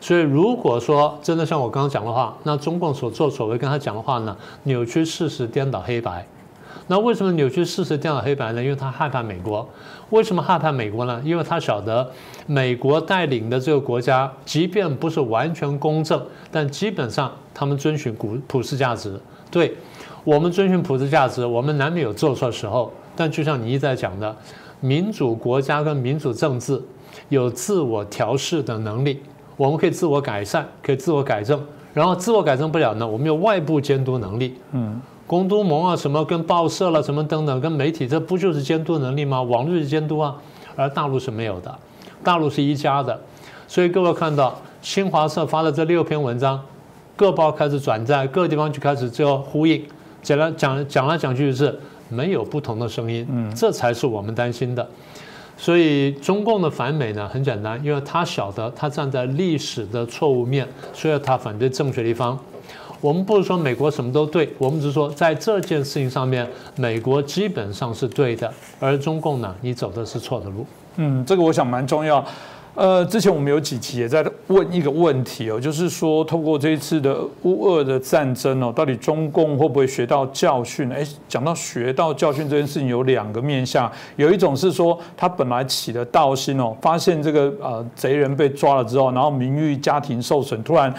[0.00, 6.26] 所以如果说真的像我刚刚讲的话，那中共所作所为跟他讲的话呢，扭曲事实，颠倒黑白。
[6.88, 8.62] 那为什么扭曲事实、颠倒黑白呢？
[8.62, 9.68] 因为他害怕美国。
[10.10, 11.22] 为什么害怕美国呢？
[11.24, 12.06] 因为他晓得
[12.46, 19.18] 美国带领的这个国家，即便不是完全公正，但基本上他们遵循普普世价值。
[19.50, 19.74] 对
[20.22, 22.92] 我们遵循普世价值，我们难免有做错时候。
[23.16, 24.36] 但就像你一再讲的，
[24.80, 26.82] 民主国家跟民主政治
[27.28, 29.22] 有自我调试的能力，
[29.56, 31.58] 我们可以自我改善，可以自我改正。
[31.94, 34.56] 然后自我改正不了呢，我们有外部监督能力。
[34.72, 35.00] 嗯。
[35.32, 39.40] 公都盟啊，什么跟报社了，什么等等，跟媒体，这不就是监督能力吗？
[39.40, 40.36] 网络是监督啊，
[40.76, 41.74] 而大陆是没有的，
[42.22, 43.18] 大陆是一家的，
[43.66, 46.62] 所以各位看到新华社发的这六篇文章，
[47.16, 49.82] 各报开始转载，各地方就开始就呼应，
[50.20, 54.86] 讲来讲讲来讲去是没有不同的声音，嗯，这才是我们担心的。
[55.56, 62.38] 所以中共的反美呢，很简单，因为他晓得他站在历史的错误面，所以他反对正确的一方。
[63.02, 70.64] 我们不是说美国什么都对，我们只是说在这件事情上面，美国基本上是对的，而中共呢，你走的是错的路。
[70.96, 72.24] 嗯，这个我想蛮重要。
[72.74, 80.90] 呃，之前我们有几期也在问一个问题哦，就是说透过这一次的乌俄的战争哦，到底中共会不会学到教训？
[80.90, 90.90] 哎，讲到学到教训这件事情，有两个面向，有一种是说他本来起了道心哦，发现这个呃贼人被抓了之后，然后名誉家庭受损，突然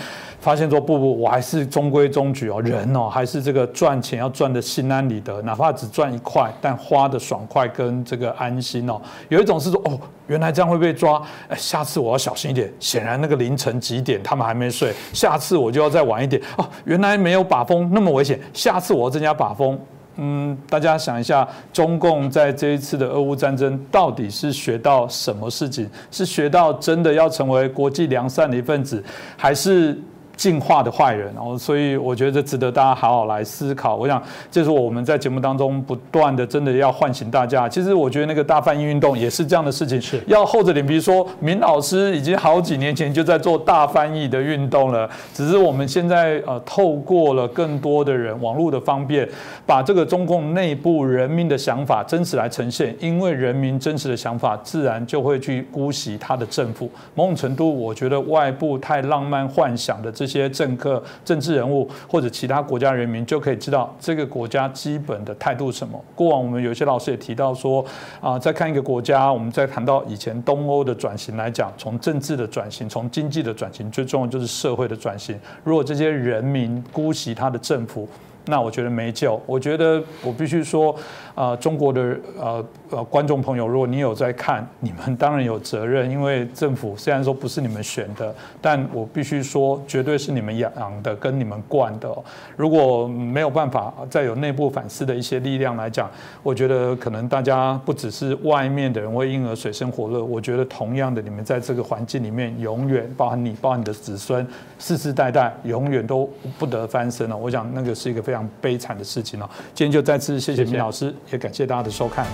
[0.44, 9.02] 发现说不不，我还是中规中矩哦，人哦还是这个赚钱要赚的心安理得，哪怕只赚一块，但花的爽快跟这个安心哦。
[9.30, 9.98] 有一种是说哦。
[10.28, 12.72] 原来这样会被抓，哎，下次我要小心一点。
[12.80, 16.42] 显然那个凌晨几点他们还没睡，下次我就要再晚一点。
[16.56, 19.78] 哦，原来没有把风那么危险，下次我要增加把风。
[20.16, 25.90] 嗯，大家想一下，中共在这一次的俄乌战争到底是学到什么事情？
[26.10, 29.04] 是学到真的要成为国际良善的一份子，
[29.36, 30.02] 还是？
[30.36, 33.96] 进化的坏人，然后所以我觉得值得大家好好来思考。
[33.96, 37.70] 我想这是我们在节目当中不断的，真的要唤醒大家。
[37.70, 49.28] 其实我觉得那个大翻译运动也是这样的事情，是要厚着脸皮说，明老师已经好几年前就在做大翻译的运动了，只是我们现在呃透过了更多的人网络的方便，
[49.66, 52.96] 把这个中共内部人民的想法真实来呈现。
[53.00, 56.90] 因为人民真实的想法，自然就会去姑息他的政府。
[57.14, 60.12] 某种程度，我觉得外部太浪漫幻想的。
[60.12, 66.02] 这这些政客、政治人物或者其他国家人民就可以知道这个国家基本的态度什么。
[66.16, 67.84] 过往我们有些老师也提到说，
[68.22, 75.38] 啊，在看一个国家，我们在谈到以前东欧的转型来讲，从政治的转型、从经济的转型，最重要就是社会的转型。
[75.66, 78.08] 如果这些人民姑息他的政府，
[78.46, 79.42] 那我觉得没救。
[79.46, 80.96] 我觉得我必须说，
[81.36, 92.10] 啊，中国的呃呃观众朋友，如果你有在看，你们当然有责任，因为政府虽然说不是你们选的，但我必须说，绝对是你们养的，跟你们惯的。
[92.56, 96.10] 如果没有办法再有内部反思的一些力量来讲，
[96.44, 104.46] 我觉得可能大家不只是外面的人会因而水深火热，我觉得同样的，你们在这个环境里面，永远包含你，包含你的子孙，
[104.78, 107.36] 世世代代永远都不得翻身了。
[107.36, 109.50] 我想那个是一个非常悲惨的事情哦。
[109.74, 112.26] 今天就再次谢谢明老师，也感谢大家的收看。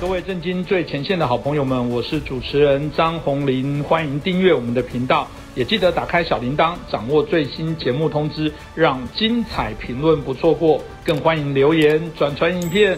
[0.00, 10.80] 各位震惊最前线的好朋友们，我是主持人张宏林，欢迎订阅我们的频道，也记得打开小铃铛，掌握最新节目通知，让精彩评论不错过。
[11.04, 12.96] 更欢迎留言转传影片。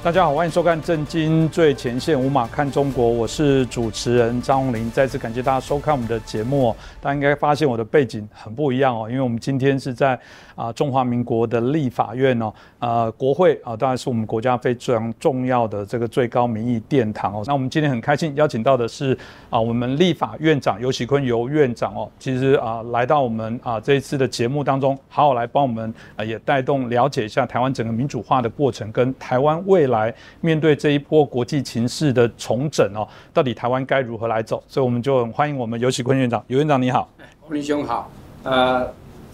[0.00, 4.88] 大家好，欢迎收看《震惊最前线》，无马看中国，我是主持人张宏林。
[4.92, 6.74] 再次感谢大家收看我们的节目。
[7.00, 10.18] 大家应该发现我的背景很不一样哦，因为我们今天是在
[10.58, 17.44] 啊中华民国的立法院哦，呃国会啊，当然是我们国家非常重要的这个最高民意殿堂哦。
[17.46, 19.16] 那我们今天很开心邀请到的是
[19.48, 34.60] 啊我们立法院长尤喜坤尤院长哦，其实啊来到我们啊这一次的节目当中，好好来帮我们啊也带动了解一下台湾整个民主化的过程，跟台湾未来面对这一波国际情势的重整哦，到底台湾该如何来走？
[34.66, 37.08] 所以我们就很欢迎我们尤喜坤院长，尤院长你好。
[37.40, 38.10] 洪林兄好，
[38.42, 38.86] 呃，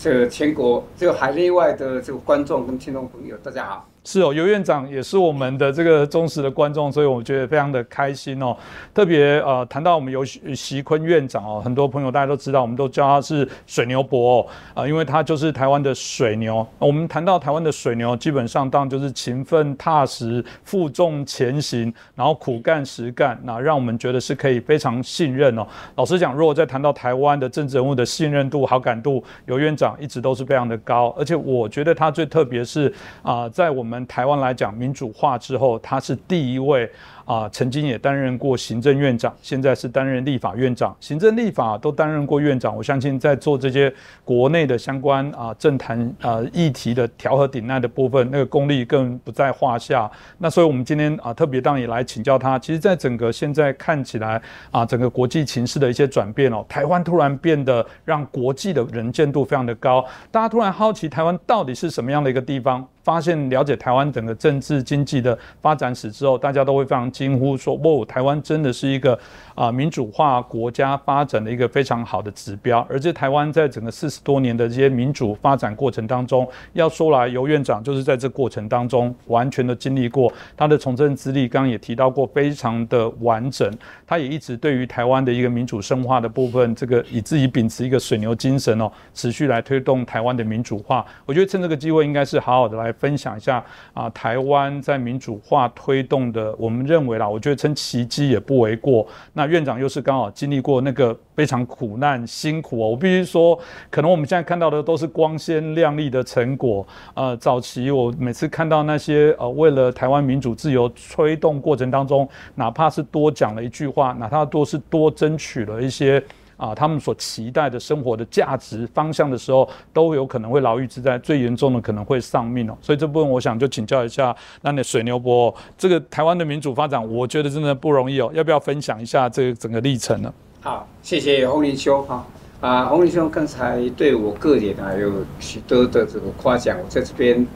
[0.04, 3.88] 这个全国这个海内外的这个观众跟听众朋友，大家好。
[4.04, 8.54] 是哦，尤院长也是我们的这个忠实的观众，所以我觉得非常的开心哦。
[8.92, 16.66] 特别呃，谈到我们尤习坤院长哦，很多朋友大家都知道，我们都叫他是水牛伯哦，啊，因为他就是台湾的水牛。
[16.78, 25.66] 我们谈到台湾的水牛，基本上当然就是勤奋踏实、负重前行，然后苦干实干，那让我们觉得是可以非常信任哦。
[25.96, 36.90] 老实讲，如果再谈到台湾的政治人物的信任度、好感度，尤院长一直都是非常的高，而且我觉得他最特别是啊，在我们台湾来讲，民主化之后，他是第一位。
[37.24, 42.76] 啊，曾经也担任过行政院长，现在是担任立法院长，行政立法都担任过院长。
[42.76, 43.92] 我相信在做这些
[44.24, 50.10] 国内的相关啊政坛啊议题的调和顶难的部分，那个功力更不在话下。
[50.38, 52.58] 那所以我们今天啊特别让你来请教他。
[52.58, 62.86] 其实，在整个现在看起来啊，整个国际情势的一些转变哦，台湾突然变得让国际的人见度非常的高，大家突然好奇台湾到底是什么样的一个地方。
[63.04, 69.16] 发现了解台湾整个政治经济的发展史之后，大家都会非常惊呼说：“哇，台湾真的是一个
[69.54, 83.70] 啊民主化国家发展的一个非常好的指标。”而且台湾在整个四十多年的这些民主发展过程当中，要说来，尤院长就是在这过程当中完全的经历过他的从政资历，刚刚也提到过，非常的完整。
[84.06, 91.04] 他也一直对于台湾的一个民主深化的部分，这个以自己秉持一个水牛精神哦，持续来推动台湾的民主化。
[91.26, 92.94] 我觉得趁这个机会，应该是好好的来。
[92.94, 93.62] 分享一下
[93.92, 99.06] 啊，台湾在民主化推动的，我们认为啦，我觉得称奇迹也不为过。
[99.32, 103.58] 那院长又是刚好经历过那个非常苦难辛苦哦，我必须说，
[103.90, 106.86] 可能我们现在看到的都是光鲜亮丽的成果。
[107.14, 116.22] 呃，早期我每次看到那些呃，为了台湾民主自由推动过程当中，哪怕是多讲了一句话，哪怕多是多争取了一些。
[116.56, 122.76] 啊，他们所期待的生活的价值方向的时候，都有可能会牢狱之灾，最严重的可能会丧命哦。
[122.80, 128.30] 所以这部分我想就请教一下，那你水牛波，这个台湾的民主发展，我觉得真的不容易哦。
[128.32, 130.32] 要不要分享一下这个整个历程呢？
[130.60, 132.24] 好，谢谢洪林兄哈。
[132.60, 137.46] 啊，洪林兄刚才对我个人啊有许多的这个夸奖，我在这边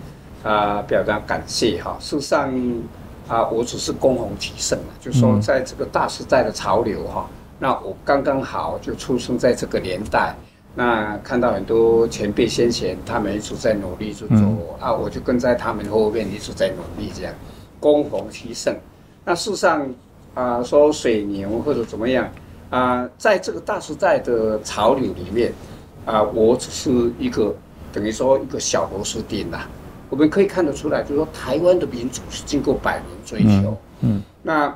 [0.43, 1.97] 啊表达感谢哈。
[1.99, 2.53] 事实上
[3.27, 7.27] 啊，我只是恭逢其盛嘛，就说在这个大时代的潮流哈。
[7.61, 10.33] 那我刚刚好就出生在这个年代，
[10.77, 17.35] 那看到很多前辈先贤，他们一直在努力去做啊，我就跟在他们后面一直在努力，这样
[17.81, 18.77] 攻逢其盛。
[19.25, 19.93] 那事实上
[20.35, 22.29] 啊，说水牛或者怎么样
[22.71, 25.53] 啊，在这个大时代的潮流里面
[26.07, 27.53] 啊，我只是一个
[27.93, 29.63] 等于说一个小螺丝钉呐。
[30.11, 34.73] 我们可以看得出来，就是说台湾的民主是经过百年追求，嗯，那。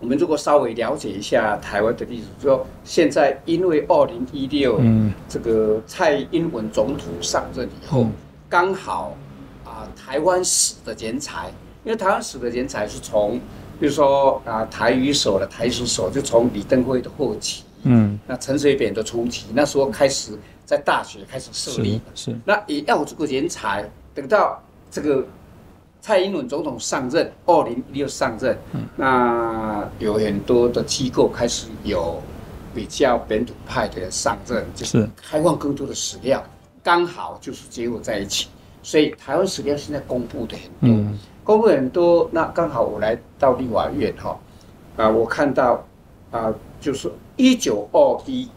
[0.00, 4.80] 我们如果稍微了解一下台湾的历史，说现在因为二零一六
[5.28, 8.06] 这个蔡英文总统上任以后，
[8.48, 9.14] 刚好
[9.62, 11.48] 啊台湾史的人才，
[11.84, 13.38] 因为台湾史的人才是从，
[13.78, 20.32] 比如说啊台语所的台史所，就从李登辉的后期，嗯，那陈水扁的初期，那时候开始
[20.64, 25.26] 在大学开始设立，是，那也要这个人才，等到这个。
[26.00, 28.56] 蔡英文总统上任，二零一六上任，
[28.96, 32.20] 那有很多的机构开始有
[32.74, 35.08] 比较本土派的上任，就是。
[35.16, 36.42] 开放更多的史料，
[36.82, 38.48] 刚好就是结合在一起，
[38.82, 41.12] 所以台湾史料现在公布的很多，
[41.44, 44.38] 公布很多，那刚好我来到立法院哈，
[44.96, 45.84] 啊，我看到
[46.30, 48.48] 啊，就是一九二一，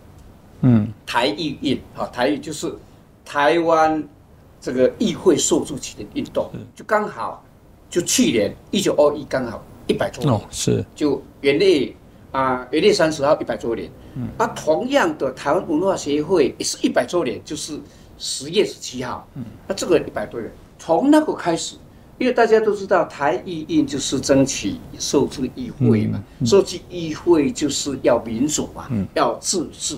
[0.62, 2.73] 嗯，台议运，哈，台议就是
[3.25, 4.01] 台湾。
[4.63, 7.43] 这个议会受助起的运动，就刚好，
[7.89, 10.86] 就去年一九二一刚好一百周年，是。
[10.95, 11.97] 就元历
[12.32, 13.91] 啊元历三十号一百周年，
[14.38, 17.78] 啊同样的台湾文化协会也是一百周年，就是
[18.17, 19.28] 十月十七号，
[19.67, 20.49] 那这个一百多人，
[20.80, 21.76] 从那个开始，
[22.17, 29.97] 因为大家都知道台议运就是争取受助议会嘛，受助议会就是要民主嘛，要自治，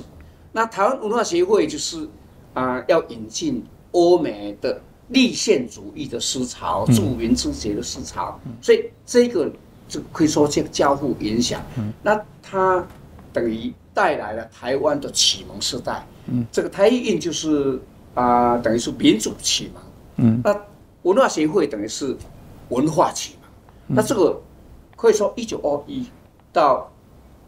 [0.52, 2.10] 那台湾文化协会就是
[2.56, 3.64] 啊要引进。
[3.96, 9.50] 欧美的立宪主义的思潮，著名之杰的思潮，所以这个
[9.88, 11.62] 就可以说这个交互影响。
[12.04, 12.86] 那它
[13.32, 16.06] 等于带来了台湾的启蒙时代。
[16.52, 17.80] 这个台印就是
[18.14, 19.84] 啊、等于是民主启蒙。
[20.18, 20.56] 嗯，那
[21.04, 22.16] 文化协会等于是
[22.70, 23.96] 文化启蒙。
[23.96, 24.42] 那这个
[24.96, 26.06] 可以说，一九二一
[26.52, 26.90] 到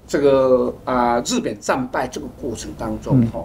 [0.07, 3.43] 这个啊、日本战败这个过程当中，哈、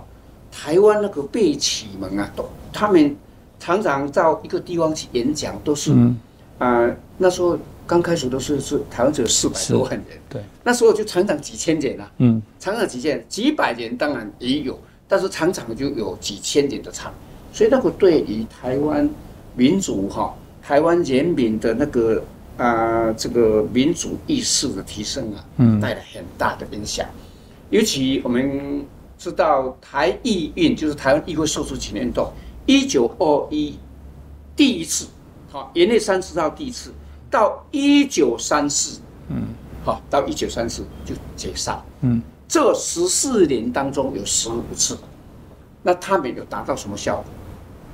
[0.51, 3.17] 台湾那个被启蒙啊，都他们
[3.61, 6.17] 常常到一个地方去演讲，都是嗯。
[6.59, 7.59] 啊、那时候
[7.89, 12.41] 刚开始都是是台湾只有四百是多万人，对，那时候就常常几千人啊，嗯。
[12.61, 17.13] 常常几千、几百人当然也有，但是常常就有几千人的场，
[17.53, 19.09] 所以那个对于台湾
[19.57, 22.23] 民主哈、台湾人民的那个
[22.59, 25.81] 啊、这个民主意识的提升啊，嗯。
[25.81, 27.05] 带来很大的影响。
[27.71, 28.85] 尤其我们
[29.19, 32.31] 知道台艺运，就是台湾议会受助请运动，
[32.67, 33.79] 一九二一
[34.55, 35.07] 第一次，
[35.51, 36.93] 好，元月三十号第一次，
[37.31, 39.49] 到一九三四，嗯。
[39.85, 41.83] 好，到一九三四就解散。
[42.03, 42.23] 嗯。
[42.47, 44.97] 这十四年当中有十五次，
[45.83, 47.25] 那他们有达到什么效果？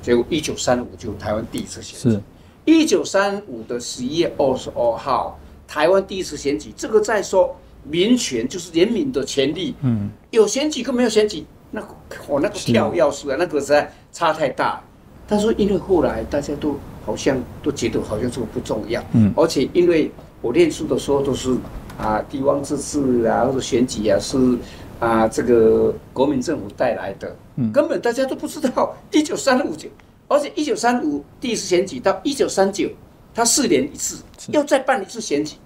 [0.02, 2.10] 结果一九三五就台湾第一次选举。
[2.10, 2.22] 是，
[2.66, 10.10] 一九三五的十一月二十二号，台湾第一次选举，这个在说民权就是人民的权利，嗯。
[10.30, 11.88] 有选举跟没有选举，那个
[12.26, 14.80] 我、那个跳跃数啊，那个实在差太大。
[15.26, 19.30] 但是因为后来大家都好像都觉得好像这个不重要，嗯。
[19.36, 20.10] 而且因为
[20.40, 21.54] 我念书的时候都是
[21.98, 24.56] 啊地方自治啊或者选举啊是
[24.98, 27.70] 啊这个国民政府带来的，嗯。
[27.70, 29.88] 根本大家都不知道一九三五九，
[30.28, 32.88] 而且一九三五第一次选举到一九三九，
[33.34, 35.56] 他四年一次，又再办一次选举。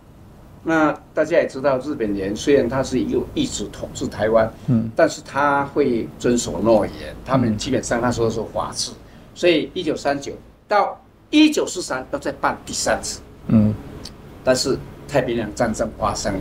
[0.64, 8.92] 那大家也知道，日本人虽然他是有一直统治台湾，嗯，但是他会遵守诺言，他们基本上那时候是法治，
[9.34, 10.32] 所以一九三九
[10.68, 11.00] 到
[11.30, 13.74] 一九四三要再办第三次，嗯。
[14.44, 16.34] 但是太平洋战争发生，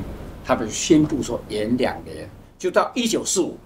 [0.44, 3.58] 他们宣布说延两年，就到一九四五，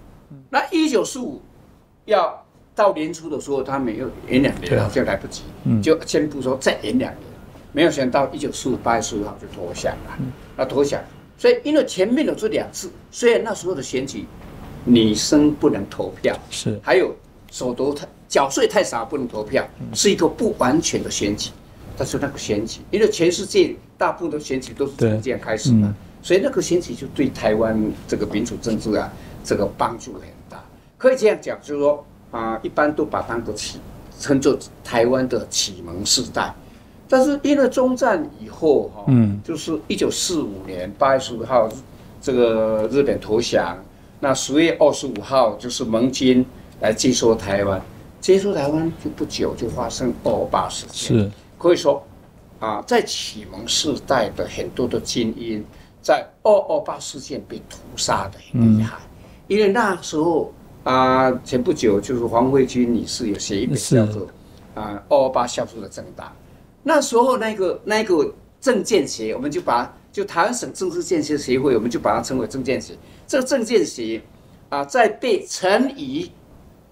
[0.50, 1.42] 那一九四五
[2.06, 5.82] 要到年初的时候，他们又延两年，好像来不及，嗯。
[5.82, 7.24] 就宣布说再延两年，
[7.76, 10.18] 没有想到一九四五八月十五号就投降了，
[10.56, 11.04] 那投降，
[11.38, 14.26] 所以因为前面有这两次，虽然那时候的选举
[14.86, 17.14] 女生不能投票，是，还有
[17.52, 21.52] 手头太缴税太少不能投票，是一个不完全的选举。
[21.98, 29.12] 但是那个选举，因为全世界大部分的选举都是从这样开始的嗯，所以那个选举就对台湾这个民主政治啊，
[29.44, 30.64] 这个帮助很大。
[30.98, 33.80] 可以这样讲，就是说啊、一般都把它当做启
[34.18, 36.54] 称作台湾的启蒙时代。
[37.08, 39.40] 但是因为中战以后哈、嗯。
[39.44, 41.70] 就是一九四五年八月十五号，
[42.22, 43.78] 这个日本投降，
[44.20, 46.44] 那十月二十五号就是盟军
[46.82, 47.82] 来接收台湾，
[48.20, 52.02] 接收台湾就不久就发生二二八事件，是，可以说
[52.60, 55.64] 啊，在启蒙时代的很多的精英，
[56.02, 58.98] 在二二八事件被屠杀的很厉害，
[59.48, 60.52] 因为那时候
[60.84, 63.96] 啊，前不久就是黄慧君女士有写一本是。
[63.96, 64.28] 叫做
[64.74, 66.32] 啊二二八消失的政党，
[66.88, 68.32] 那时候那个那个
[68.62, 72.94] 政见协，我们就把就台湾省政治建设协会，我们就把它称为政见协。
[73.26, 74.22] 这个政见协
[74.70, 76.32] 啊，在被陈仪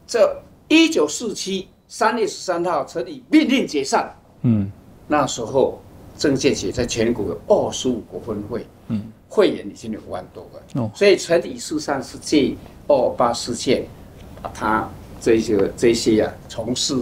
[0.07, 4.71] 这一九四七三月十三号陈仪命令解散，嗯。
[5.07, 5.79] 那时候
[6.17, 10.89] 政见协在全国有二十五个分会，嗯，会员已经有五万多个，哦。
[10.95, 12.55] 所以陈仪事实上是借
[12.87, 13.85] 二二八事件，
[14.41, 14.89] 把他
[15.21, 16.95] 这些这些啊从事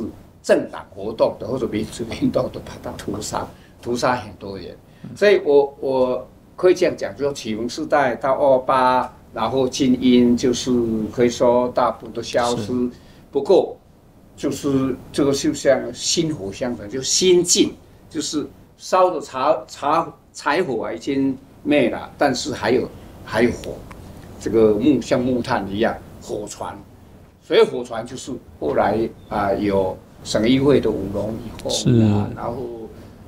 [0.43, 3.47] 政党活动的或者民主运动的，把他屠杀，
[3.81, 4.75] 屠杀很多人。
[5.15, 10.71] 所以我我可以这样讲，就说启蒙时代到二二八，然后精英就是
[11.11, 12.71] 可以说大部分都消失，
[13.31, 13.75] 不过
[14.35, 17.73] 就是这个就像薪火相传，就心境，
[18.09, 22.87] 就是烧的茶茶柴火啊已经灭了，但是还有
[23.25, 23.73] 还有火，
[24.39, 26.77] 这个木像木炭一样火船，
[27.43, 32.57] 所以火船就是后来啊、有省议会的五龙以后是啊，然后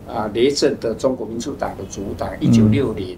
[0.07, 3.17] 啊雷震的中国民主党的主党，一九六零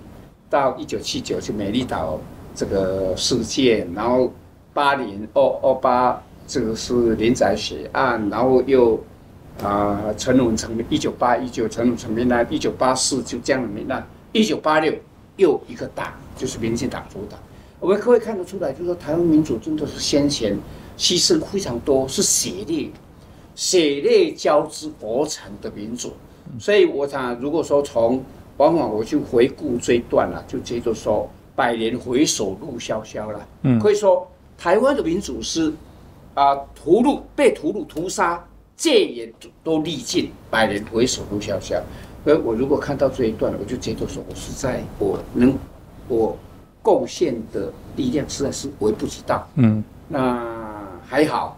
[0.50, 2.20] 到一九七九就美丽岛
[2.56, 4.32] 这个事件，然后
[4.74, 8.98] 八零二二八这个是连载血案，然后又
[9.62, 14.94] 啊陈文成一九八一九陈文成命案，一九八四就江的命案，一九八六
[15.36, 17.40] 又一个党就是民进党主党。
[17.80, 20.58] 我们可以看得出来，就是说台湾民主真的是先前
[20.98, 22.90] 牺牲非常多，是血泪
[23.56, 26.14] 血泪交织而成的民主。
[26.60, 28.24] 所以我想，如果说从
[28.58, 33.48] 往往我去回顾这一段了、就接着说百年回首路萧萧了。
[33.64, 34.28] 嗯可以说
[34.58, 35.74] 台湾的民主是
[36.34, 38.42] 啊屠戮被屠戮屠杀
[38.78, 39.34] 戒严
[39.64, 41.82] 都历尽，百年回首路萧萧。
[42.26, 45.58] 而我如果看到这一段，我就接着说我是在我能
[46.08, 46.38] 我
[46.82, 49.48] 贡献的力量实在是微不足道。
[49.56, 51.58] 嗯那还好，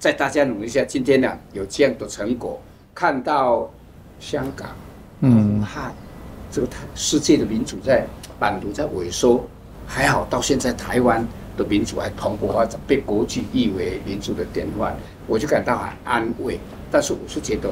[0.00, 2.58] 在大家努力下，今天呢有这样的成果，
[2.94, 3.70] 看到
[4.18, 4.70] 香港、
[5.20, 5.92] 武汉
[6.50, 8.06] 这个世界的民主在
[8.38, 9.46] 版图在萎缩，
[9.86, 11.22] 还好到现在台湾
[11.54, 14.96] 的民主还蓬勃发展，被国际誉为民主的典范，
[15.26, 16.58] 我就感到很安慰。
[16.90, 17.68] 但是我是觉得，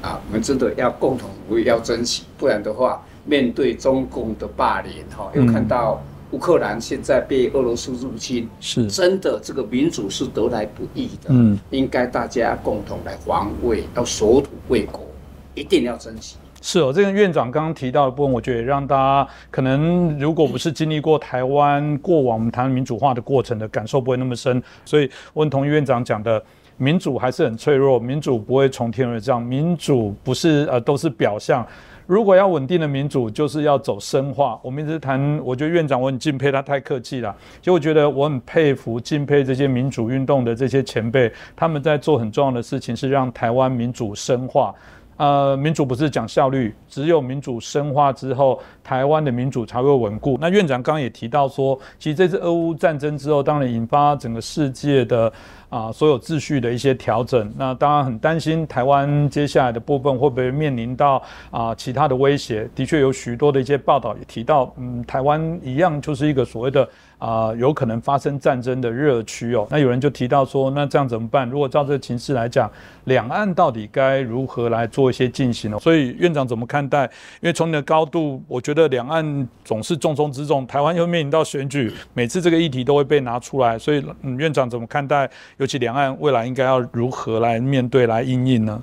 [0.00, 6.02] 啊，我们真的要共同努力，要珍惜，不然的话，面对中共的霸凌，哈，又看到。
[6.32, 11.28] 乌克兰现在被俄罗斯入侵，是真的，这个民主是得来不易的。
[11.28, 15.06] 嗯，应该大家共同来防卫，要守土卫国，
[15.54, 16.36] 一定要珍惜。
[16.60, 24.62] 是哦，这个院长刚刚提到的部分，我觉得让大家可能如果不是经历过台湾过往我们谈民主化的过程的感受不会那么深。
[24.84, 26.42] 所以，温同意院长讲的，
[26.76, 31.66] 民主还是很脆弱，民主不会从天而降，民主不是呃都是表象。
[32.08, 34.58] 如果要稳定的民主，就是要走深化。
[34.62, 37.36] 我们一直谈，我觉得院长我很敬佩他，太客气了。
[37.58, 44.74] 其实我觉得我很佩服、敬佩这些民主运动的这些前辈，他们在做很重要的事情，是让台湾民主深化。
[45.18, 50.38] 呃，民主不是讲效率，只有民主深化之后，台湾的民主才会稳固。
[50.40, 55.30] 那院长刚刚也提到说，其实这次俄乌战争之后，当然引发整个世界的
[55.68, 57.52] 啊所有秩序的一些调整。
[57.56, 62.68] 那当然很担心台湾接下来的部分会不会面临到啊其他的威胁。
[62.74, 66.88] 的确有许多的一些报道也提到，嗯，台湾一样就是一个所谓的。
[67.18, 69.66] 啊，有可能发生战争的热区哦。
[69.72, 71.50] 那有人就提到说，那这样怎么办？
[71.50, 72.70] 如果照这个情势来讲，
[73.06, 75.76] 两岸到底该如何来做一些进行呢？
[75.80, 77.02] 所以院长怎么看待？
[77.40, 83.76] 因为从你的高度，我觉得两岸总是重中之重，台湾又面临到选举，每次这个议题都会被拿出来。
[83.76, 85.28] 所以，嗯，院长怎么看待？
[85.58, 88.82] 尤其两岸未来应该要如何来面对、来应应呢？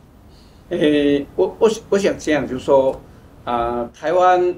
[0.69, 2.99] 诶，我我我想这样，就是说，
[3.43, 4.55] 啊，台湾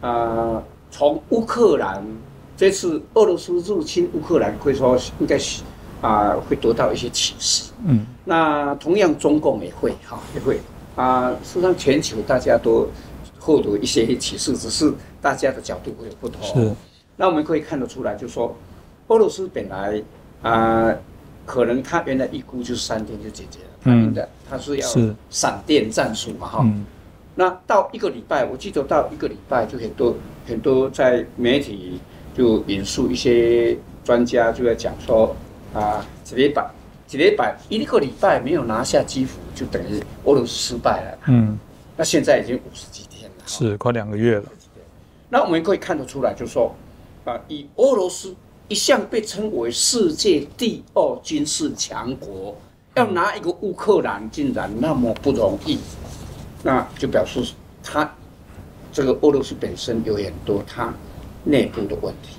[0.00, 2.04] 啊，从乌克兰。
[2.56, 5.62] 这次俄罗斯入侵乌克兰，可以说应该是
[6.02, 7.72] 啊，会得到一些启示。
[7.86, 10.60] 嗯，那同样中共也会哈，也会
[10.94, 11.30] 啊。
[11.42, 12.86] 事实上，全球大家都
[13.38, 14.92] 获得一些启示，只是
[15.22, 16.42] 大家的角度会有不同。
[16.42, 16.70] 是。
[17.16, 18.54] 那我们可以看得出来，就是说
[19.08, 20.02] 俄罗斯本来
[20.42, 20.94] 啊，
[21.44, 24.88] 可能他原来预估就是三天就解决了，嗯的，他是要
[25.30, 26.66] 闪电战术嘛哈。
[27.34, 30.14] 那到一个礼拜，我记得到一个礼拜就很多
[30.46, 32.00] 很多在媒体。
[32.32, 35.34] 就引述一些专家就在讲说，
[35.74, 36.70] 啊，几礼拜，
[37.08, 41.18] 几礼拜，一个礼拜没有拿下基辅，就等于俄罗斯失败了。
[41.26, 41.58] 嗯，
[41.96, 44.44] 那现在已经五十几天了，是快两个月了。
[45.28, 46.74] 那我们可以看得出来，就是说，
[47.24, 48.32] 啊，以俄罗斯
[48.70, 52.56] 一向被称为世界第二军事强国，
[52.94, 55.76] 要拿一个乌克兰竟然那么不容易，
[56.62, 57.52] 那就表示
[57.82, 58.14] 他
[58.92, 60.94] 这个俄罗斯本身有很多他。
[61.42, 62.36] 内部的问题，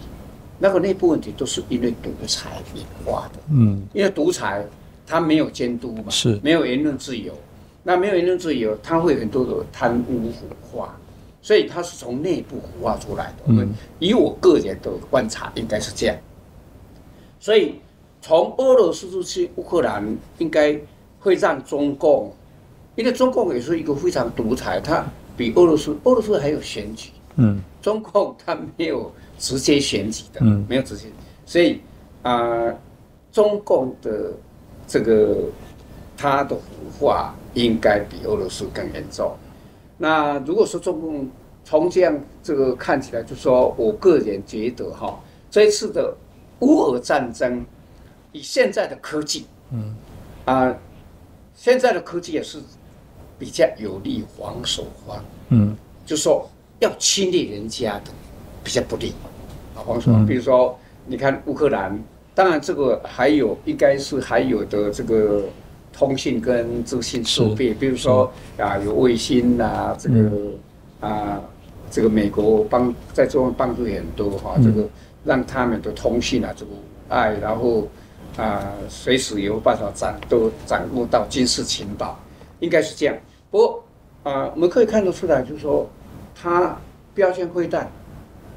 [0.59, 3.39] 那个内部问题都是因为独裁引发的。
[3.49, 4.63] 嗯，因为独裁
[5.07, 7.33] 他没有监督嘛，是，没有言论自由。
[7.81, 10.95] 那没有言论自由，他会很多的贪污腐化，
[11.41, 13.43] 所以它是从内部孵化出来的。
[13.47, 16.15] 嗯，以我个人的观察，应该是这样。
[17.39, 17.75] 所以
[18.21, 20.05] 从俄罗斯入侵乌克兰，
[20.37, 20.79] 应该
[21.19, 22.31] 会让中共，
[22.95, 25.03] 因为中共也是一个非常独裁，它
[25.35, 27.09] 比俄罗斯，俄罗斯还有选举。
[27.37, 31.07] 嗯，中共它没有直接选举的，嗯，没有直接，
[31.45, 31.79] 所以
[32.21, 32.75] 啊，
[33.31, 34.33] 中共的
[34.85, 35.37] 这个
[36.17, 36.61] 它的腐
[36.99, 39.33] 化应该比俄罗斯更严重。
[40.01, 41.29] 那如果说中共
[41.63, 45.19] 从这样这个看起来，就说我个人觉得哈，
[45.51, 46.11] 这一次的
[46.61, 47.63] 乌俄战争，
[48.31, 49.95] 以现在的科技，嗯，
[50.45, 50.75] 啊，
[51.53, 52.57] 现在的科技也是
[53.37, 56.49] 比较有利防守方，嗯，就说。
[56.81, 58.05] 要侵略人家的
[58.63, 59.13] 比较不利，
[59.75, 60.75] 啊，黄叔，比如说，
[61.05, 61.95] 你看乌克兰，
[62.33, 65.43] 当然这个还有应该是还有的这个
[66.01, 70.31] 通信跟资讯设备，比如说啊有卫星啊，这个
[70.99, 71.39] 啊
[71.91, 74.89] 这个美国帮在中国帮助很多哈，这个
[75.23, 76.71] 让他们的通信啊这个
[77.07, 77.87] 爱，然后
[78.35, 82.19] 啊随时有办法掌都掌握到军事情报，
[82.61, 83.15] 应该是这样。
[83.51, 83.83] 不过
[84.23, 85.87] 啊我们可以看得出来，就是说。
[86.43, 86.75] 他
[87.13, 87.87] 标签会弹，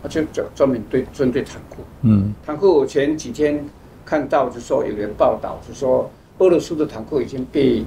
[0.03, 1.77] 他就专专门对针对坦克。
[2.01, 3.63] 嗯，坦克我前几天
[4.07, 7.85] 看到就说有人报道，就说俄罗斯的坦克已经被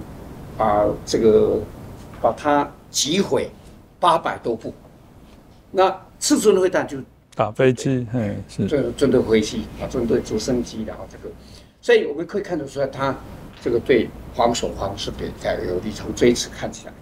[0.57, 1.59] 啊这个
[2.21, 3.49] 把它击毁
[3.99, 4.73] 八百多部。
[5.71, 6.97] 那次针会弹就
[7.35, 11.33] 打飞机，嗯，是针针对飞机啊，针对直升机的啊这个，
[11.81, 13.15] 所以我们可以看得出来，它
[13.61, 16.93] 这个对防守方是比较有利，从这一次看起来，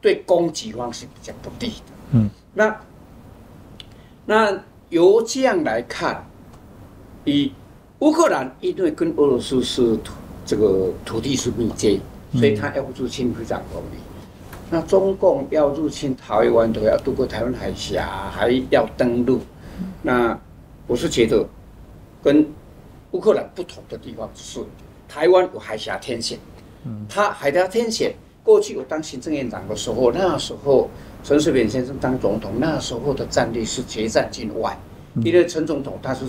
[0.00, 1.92] 对攻击方是比较不利的。
[2.12, 2.80] 嗯，那
[4.24, 6.24] 那由这样来看，
[7.24, 7.52] 以
[7.98, 9.98] 乌克兰因为跟俄罗斯是
[10.46, 12.00] 这个土地是密接，
[12.32, 13.98] 所以他要入侵非常容易。
[14.70, 19.40] 那中共要入侵台湾，都要渡过台湾海峡，还要登陆。
[20.02, 20.38] 那
[20.86, 21.44] 我是觉得
[22.22, 22.46] 跟
[23.10, 24.60] 乌克兰不同的地方是，
[25.08, 26.38] 台湾有海峡天险。
[26.84, 30.88] 嗯，它海峡天险，过去我当行政院长的时候，那时候
[31.22, 34.78] 陈水扁先生当总统，那时候的战略是决战境外。
[35.24, 36.26] 因为陈总统他是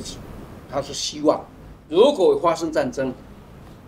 [0.72, 1.46] 他是希望，
[1.90, 3.14] 如果发生战争，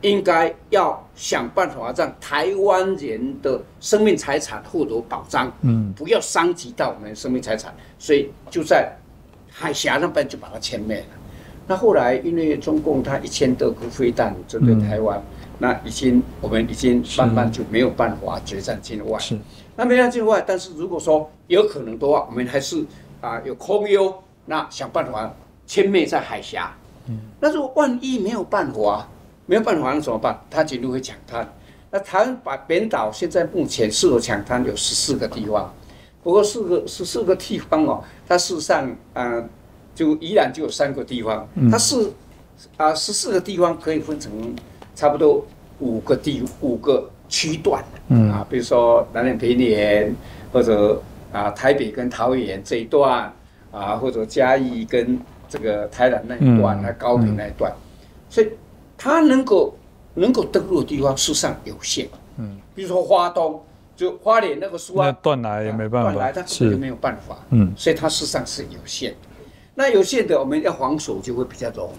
[0.02, 8.91] 应该要想办法让台湾人的生命财产获得保障，嗯，不要伤及到我们生命财产，所以就在
[9.50, 11.06] 海峡那边就把它歼灭了。
[11.68, 15.22] 那后来因为中共他一千多颗飞弹针对台湾，
[15.58, 19.20] 那已经我们已经慢慢就没有办法决战境外。
[19.20, 19.38] 是，
[19.76, 22.84] 那没战境外，但是如果说有可能的话，我们还是
[23.22, 24.14] 啊有空优，
[24.45, 25.32] 那想办法
[25.68, 26.74] 歼灭在海峡。
[27.08, 29.08] 嗯，那如果万一没有办法，
[29.50, 30.39] 没有办法那怎么办？
[30.47, 31.52] 他绝对会抢滩。
[31.89, 35.74] 那台湾把本岛现在目前适合抢滩有十四个地方，
[36.22, 39.43] 不过四个十四个地方哦，它事实上啊。
[39.95, 42.10] 就依然就有三个地方，它是
[42.78, 44.32] 啊十四个地方可以分成
[44.95, 45.45] 差不多
[45.80, 50.16] 五个地五个区段，嗯啊，比如说南岭平原
[50.54, 51.02] 或者
[51.34, 53.30] 啊台北跟桃园这一段
[53.72, 55.20] 啊，或者嘉义跟
[55.50, 57.70] 这个台南那一段，那高平那一段，
[58.30, 58.47] 所以
[59.00, 59.74] 它能够
[60.14, 63.64] 能够登陆的地方事实上有限，嗯，比如说花东
[63.95, 69.16] 就花莲那个苏啊断来也没办法，断来它根本就没有办法，嗯，所以它事实上是有限。
[69.74, 71.89] 那有限的，我们要防守就会比较容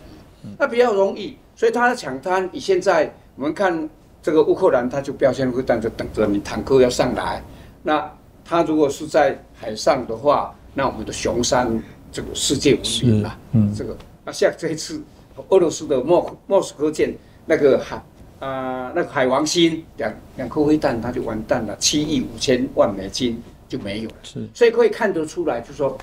[0.44, 3.88] 易，那比较容易，所以他的抢滩，你现在我们看
[4.22, 7.42] 这个乌克兰，他就表现会等着等着你坦克要上来。
[7.82, 8.12] 那
[8.44, 11.82] 他如果是在海上的话，那我们的雄山
[12.12, 13.38] 这个世界闻名了。
[13.53, 15.03] 嗯，这个那像这一次
[15.49, 17.14] 俄罗斯的莫莫斯科舰
[17.47, 17.97] 那个海
[18.38, 24.16] 啊那个海王星两两颗飞弹，它就完蛋了，七亿五千万美金就没有了。
[24.22, 25.97] 是，所以可以看得出来，就说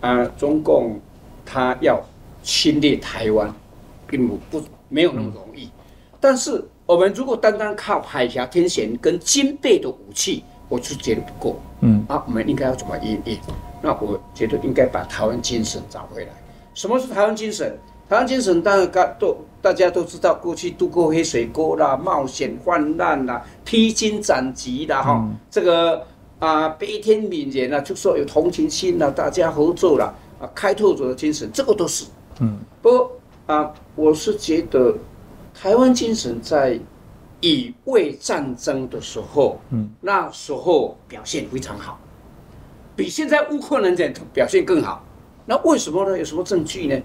[0.00, 1.00] 啊中共。
[1.44, 2.00] 他要
[2.44, 3.52] 侵略台湾，
[4.06, 5.68] 并不不没有那么容易。
[6.20, 11.60] 但是我们如果单单靠海峡天险跟精备的武器，我是觉得不够。
[11.80, 13.40] 嗯，啊，我们应该要怎么应对？
[13.82, 16.30] 那我觉得应该把台湾精神找回来。
[16.74, 17.76] 什么是台湾精神？
[18.12, 26.06] 台湾精神当然大都大家都知道，过去渡过黑水沟啦，冒险患难啦，披荆斩棘啦，哈，这个
[26.38, 30.12] 啊悲天悯人啊，就说有同情心啦，大家合作啦。
[30.38, 32.04] 啊，开拓者的精神，这个都是，
[32.40, 33.12] 嗯，不过
[33.46, 34.94] 啊，我是觉得
[35.54, 36.78] 台湾精神在
[37.40, 41.98] 以卫战争的时候，嗯，那时候表现非常好，
[42.94, 45.02] 比现在乌克兰人表现更好。
[45.46, 46.18] 那为什么呢？
[46.18, 47.00] 有什么证据呢？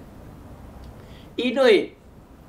[1.38, 1.96] 因为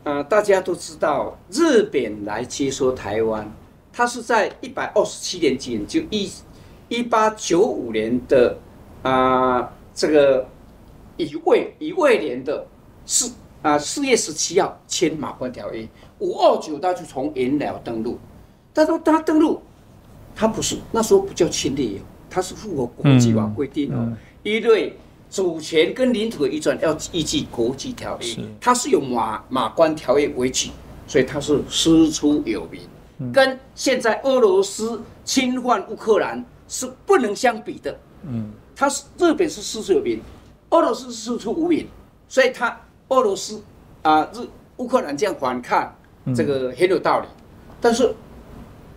[0.03, 3.49] 啊，大家都知道日本来接收台湾，
[3.93, 6.28] 它是在一百二十七年前，就一
[6.89, 8.59] 一八九五年的
[9.03, 10.49] 啊，这个。
[11.20, 12.64] 以未以未年的
[13.05, 15.84] 四啊四月十七号签马关条约，
[16.20, 18.16] 五二九他就从原辽登陆。
[18.72, 19.61] 他说他登陆，
[20.36, 24.16] 他不是那时候不叫侵略，他是符合国际法规定哦。
[24.45, 24.97] 因为
[25.30, 30.70] 主权跟领土的移转要依据国际条约，它是有马马关条约为据，
[31.06, 37.98] 所以它是师出有名，跟现在俄罗斯侵犯乌克兰是不能相比的。
[38.22, 40.20] 嗯，它是日本是师出有名。
[40.70, 41.86] 俄罗斯是师出无名，
[42.28, 43.62] 所以它俄罗斯
[44.02, 45.94] 啊，日乌克兰这样反抗，
[46.36, 47.26] 这个很有道理。
[47.80, 48.14] 但是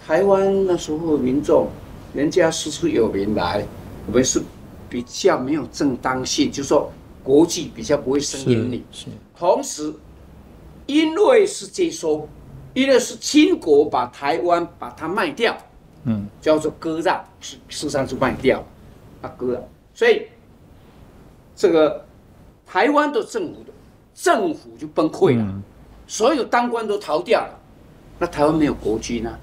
[0.05, 1.69] 台湾那时候民众，
[2.13, 3.65] 人家师出有名来，
[4.07, 4.41] 我们是
[4.91, 6.91] 比较没有正当性，就说
[7.23, 8.83] 国际比较不会声援你。
[8.91, 9.07] 是。
[9.35, 9.93] 同时，
[10.85, 12.27] 因为是接收，
[12.73, 15.57] 因为是清国把台湾把它卖掉，
[16.03, 18.61] 嗯，叫做割让，是事实上是卖掉，
[19.21, 19.63] 啊割让，
[19.93, 20.27] 所以。
[21.53, 22.03] 这个
[22.65, 23.71] 台湾的政府的
[24.15, 25.61] 政府就崩溃了，
[26.07, 27.59] 所有当官都逃掉了，
[28.17, 29.39] 那台湾没有国军啊？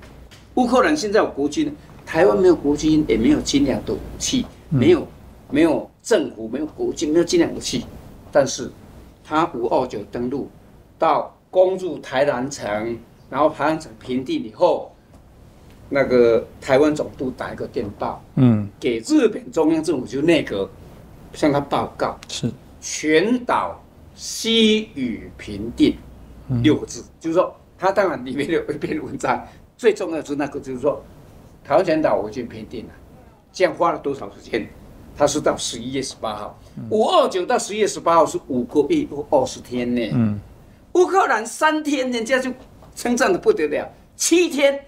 [0.54, 1.72] 乌克兰现在有国军，
[2.04, 5.06] 台湾没有国军，也没有精良的武器，没有
[5.50, 7.84] 没有政府，没有国军，没有精良武器。
[8.30, 8.70] 但是
[9.24, 10.48] 他五二九登陆，
[10.98, 12.98] 到攻入台南城，
[13.30, 14.92] 然后台南城平定以后，
[15.88, 20.68] 那个台湾总督打一个电报，嗯，给日本中央政府就内阁。
[21.34, 23.78] 向他报告是全岛
[24.14, 25.94] 西雨平定
[26.62, 29.46] 六个字，就是说他当然里面有一篇文章，
[29.76, 31.02] 最重要的是那个，就是说
[31.62, 32.92] 台湾全岛我已经平定了，
[33.52, 34.66] 这样花了多少时间？
[35.18, 36.56] 他是到十一月十八号，
[36.90, 40.00] 五二九到十一月十八号是五个月二十天呢。
[40.14, 40.38] 嗯，
[40.92, 42.52] 乌克兰三天人家就
[42.94, 43.90] 称赞的不得了。
[44.14, 44.78] 七天，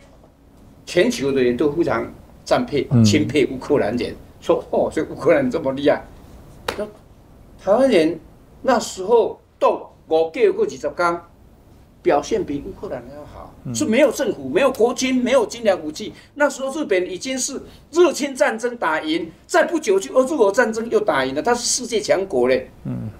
[0.87, 2.09] 全球的人都非常
[2.45, 6.07] 赞佩、钦佩乌克兰人，说哦，这乌克兰这么厉害。
[6.79, 6.87] 那
[7.61, 8.17] 台湾人
[8.63, 11.21] 那时候到五个月过几十天，
[12.03, 16.13] 表现比乌克兰要好，是没有政府、没有国军、没有精良武器。
[16.35, 17.61] 那时候日本已经是
[17.93, 22.71] 日清战争打赢，在不久就俄日俄战争又打赢了，它是世界强国嘞。
[22.85, 23.11] 嗯，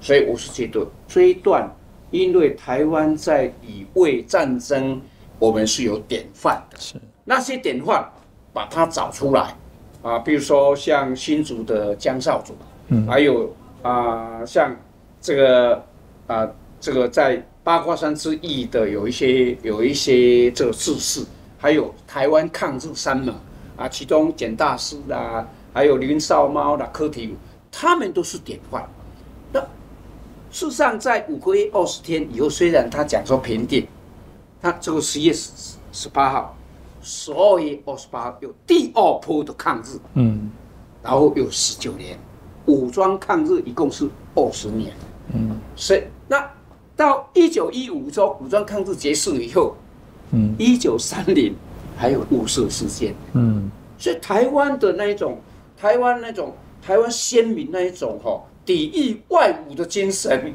[0.00, 1.74] 所以我是觉得这一段，
[2.10, 5.00] 因为台湾在以卫战争，
[5.38, 6.78] 我们是有典范的。
[6.78, 8.06] 是那些典范，
[8.52, 9.56] 把它找出来
[10.02, 12.54] 啊，比如说像新竹的江少主，
[12.88, 14.76] 嗯，还有啊，像
[15.20, 15.84] 这个
[16.26, 16.50] 啊，
[16.80, 21.24] 这个在八卦山之役的有一些有一些这个志士，
[21.58, 23.34] 还有台湾抗日三猛
[23.76, 27.36] 啊，其中简大师啦，还有林少猫啦、柯廷，
[27.70, 28.88] 他们都是典范。
[29.52, 29.60] 那
[30.50, 33.86] 事实上，在五个月二十天以后，虽然他讲说平定，
[34.60, 36.56] 他这个十月十十八号。
[37.02, 40.50] 十二月二十八号有第二波的抗日，嗯，
[41.02, 42.18] 然后有十九年，
[42.66, 44.92] 武装抗日一共是二十年，
[45.32, 46.19] 嗯，所以那
[47.00, 49.74] 到一九一五周武装抗日结束以后，
[50.32, 51.54] 嗯，一九三零
[51.96, 55.38] 还有五四事件，嗯，所以台湾的那一种
[55.78, 60.52] 台湾那种台湾先民那一种哈抵御外侮的精神，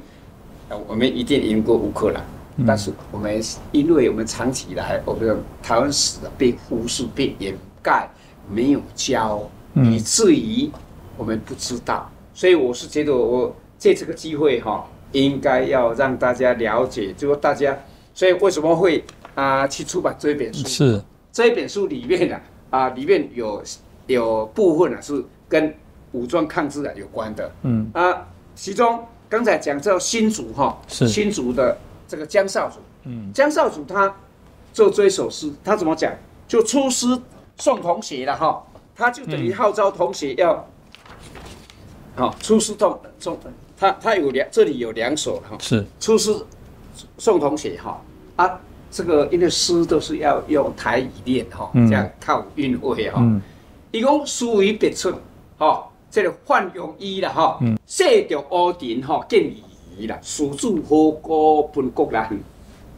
[0.70, 2.24] 呃我们一定赢过乌克兰。
[2.66, 3.42] 但是我们
[3.72, 8.08] 因为我们长期以来，我们的台湾史的被忽视、被掩盖，
[8.50, 9.42] 没有教，
[9.74, 10.70] 嗯以至于
[11.18, 12.08] 我们不知道。
[12.36, 17.78] 所以我是觉得，我借这个机会哈，应该要让大家了解，就说大家，
[18.14, 19.04] 所以为什么会
[19.34, 20.68] 啊去出版这一本书？
[20.68, 21.02] 是。
[21.32, 22.40] 这一本书里面呢
[22.70, 23.64] 啊，里面有
[24.08, 25.74] 有部分呢是跟
[26.12, 27.90] 武装抗日啊有关的，嗯。
[27.94, 31.08] 啊，其中刚才讲到新竹哈，是。
[31.08, 33.32] 新竹的这个江少主，嗯。
[33.34, 34.14] 江少主他
[34.74, 36.12] 做这一首诗，他怎么讲？
[36.48, 37.08] 就出师
[37.58, 38.64] 送同学了哈，
[38.94, 40.68] 他就等于号召同学要，
[42.16, 43.40] 好、出师送送，
[43.78, 45.86] 他他有两这里有两首哈，是。
[46.00, 46.34] 出师
[47.18, 48.02] 宋同学哈
[48.36, 48.60] 啊，
[48.90, 51.90] 这个因为诗都是要用台语念哈，嗯。
[51.90, 53.20] 这样靠韵味哈。
[53.22, 53.42] 嗯。
[53.92, 55.14] 伊讲思维别出，
[55.58, 57.78] 哈、这个范用伊啦，吼、嗯。
[57.86, 59.44] 设着乌田，吼、建
[59.98, 62.24] 议啦，蜀主好歌分国人，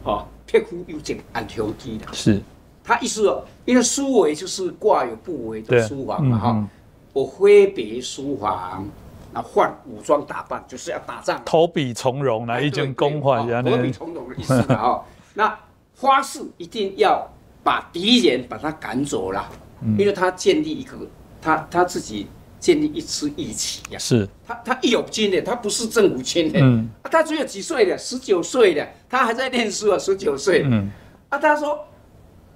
[0.04, 2.12] 哈、匹夫有情安乡基啦。
[2.12, 2.40] 是。
[2.84, 6.68] 他意思哦，因为书为就是挂有不为的书房嘛，哈、
[7.12, 8.88] 我挥别书房，
[9.32, 11.40] 那换武装打扮，就是要打仗。
[11.44, 15.04] 投笔从戎来一件公话，对然对哦何必从戎的意思了哈。
[15.34, 15.58] 那
[15.96, 17.28] 花式一定要
[17.62, 19.48] 把敌人把他赶走了，
[19.82, 19.96] 嗯。
[19.98, 20.96] 因为他建立一个
[21.40, 22.26] 他他自己
[22.58, 23.98] 建立一支义旗呀。
[23.98, 24.26] 是。
[24.46, 26.88] 他他一有军的，他不是政府军的，嗯。
[27.02, 30.62] 啊他只有几岁的，十九岁的，他还在念书啊，十九岁。
[30.64, 30.90] 嗯。
[31.28, 31.84] 啊，他说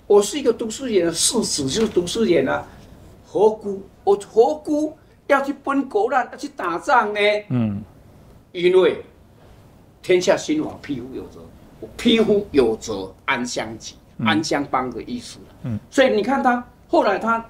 [0.07, 2.67] 我是一个读书人，世子就是读书人啊，
[3.27, 3.81] 何辜？
[4.05, 4.97] 我何故
[5.33, 7.21] 要去奔国难，要去打仗呢？
[7.49, 7.83] 嗯。
[8.53, 9.03] 因为
[10.03, 11.41] 天下兴亡，匹夫有责。
[11.81, 15.79] 我匹夫有责，安乡己，安乡邦的意思嗯。
[15.91, 17.45] 所以你看他后来他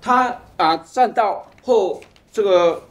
[0.00, 2.00] 他啊站到后
[2.32, 2.82] 这个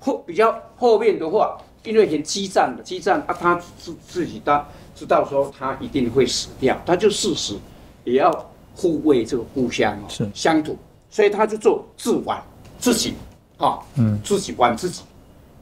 [0.00, 7.58] 后比较后面的话，因为很激战的激战啊，他自自己他知道说他一定会死掉，他就誓死
[8.04, 8.30] 也要
[8.74, 10.28] 护卫这个故乡哦是。
[10.34, 10.76] 乡土，
[11.08, 12.38] 所以他就做自刎
[12.78, 13.14] 自己
[13.62, 15.02] 啊，嗯自己管自己，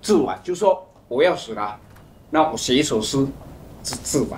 [0.00, 1.78] 自刎就说我要死了，
[2.30, 3.26] 那我写一首诗
[3.82, 4.36] 自自刎。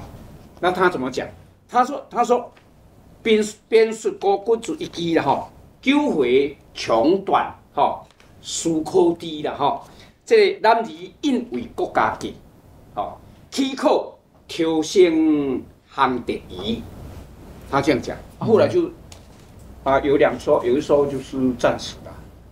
[0.59, 1.27] 那他怎么讲？
[1.69, 2.51] 他说他说
[3.23, 5.49] 边边是高君主一击了哈，
[5.81, 8.03] 救回穷短哈，
[8.43, 9.81] 思考低了哈，
[10.27, 10.89] 这个男儿
[11.21, 12.35] 应为国家计，
[12.97, 13.17] 哦，
[13.51, 16.83] 起口挑升行第一，
[17.71, 18.17] 他这样讲。
[18.41, 18.91] 后来就
[19.85, 22.02] 啊有两说，有一说就是战死了，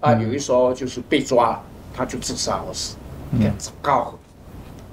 [0.00, 1.62] 啊有一说就是被抓了，
[1.94, 2.96] 他就自杀而死。
[3.30, 4.14] 你看糟糕，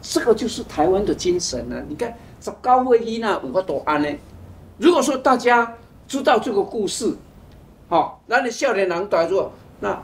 [0.01, 2.14] 这个就是台湾的精神呢、你看。
[2.39, 4.08] 十九岁囡仔有法度安呢？
[4.78, 5.74] 如果说大家
[6.08, 7.18] 知道这个故事，
[7.89, 9.99] 好、那你少年人大说，那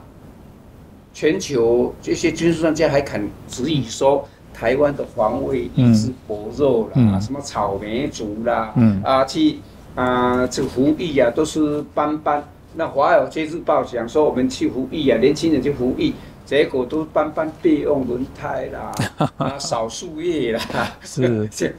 [1.14, 9.60] 全球这些军事专家还肯质疑说，台湾的防卫意志薄弱啦，嗯什么草莓族啦，嗯啊去
[9.93, 12.43] 啊这个服役啊都是斑斑。
[12.76, 16.13] 那《华尔街日报》讲说我们去服役啊，年轻人去服役，
[16.45, 18.91] 结果都搬搬备用轮胎啦，
[19.38, 20.61] 啊扫树叶啦，
[21.01, 21.71] 是 这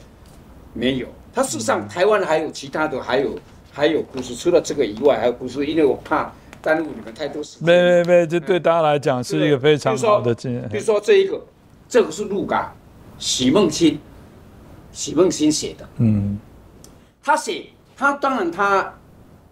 [0.72, 1.06] 没有。
[1.32, 3.30] 它事实上，台湾还有其他的，还有
[3.72, 4.34] 还有故事。
[4.36, 5.66] 除了这个以外，还有故事。
[5.66, 6.32] 因为我怕
[6.62, 7.66] 耽误你们太多时间。
[7.66, 10.78] 没没没，这对大家来讲是一个非常好的经验比。
[10.78, 11.40] 如说这一个，
[11.88, 12.72] 这个是鹿港
[13.18, 13.98] 许梦清，
[14.92, 15.88] 许梦清写的。
[15.98, 16.38] 嗯
[17.20, 17.64] 他写
[17.96, 18.94] 他当然他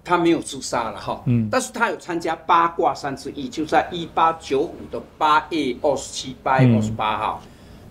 [0.04, 7.42] 他没有自杀了哈，嗯，但是他有参加八卦山之役，就在一八九五的八月二十七、八月二十八号，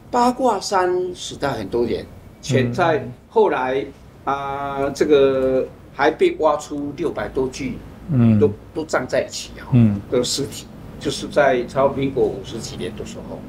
[0.10, 2.06] 八卦山时代很多年，
[2.42, 3.86] 前在后来
[4.24, 7.78] 啊，这个还被挖出六百多具，
[8.12, 10.66] 嗯，都都葬在一起哈，嗯，的尸体，
[11.00, 13.40] 就是在超民国五十几年的时候，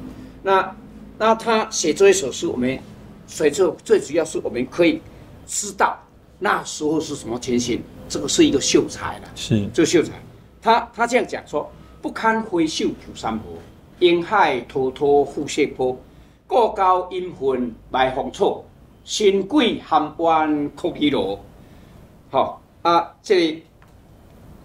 [0.41, 0.75] 那。
[1.15, 2.77] 那他写这一首诗，我们
[3.27, 4.99] 所以就最主要是我们可以
[5.45, 5.95] 知道
[6.39, 7.81] 那时候是什么情形。
[8.07, 10.11] 这个是一个秀才了，是这个秀才，
[10.61, 11.69] 他他这样讲说：
[12.01, 13.53] 不堪回首九山坡，
[13.99, 15.97] 烟海滔滔覆泻坡，
[16.47, 18.63] 过高阴魂埋芳草，
[19.03, 21.39] 新鬼含湾哭起罗。
[22.29, 23.63] 好啊，这里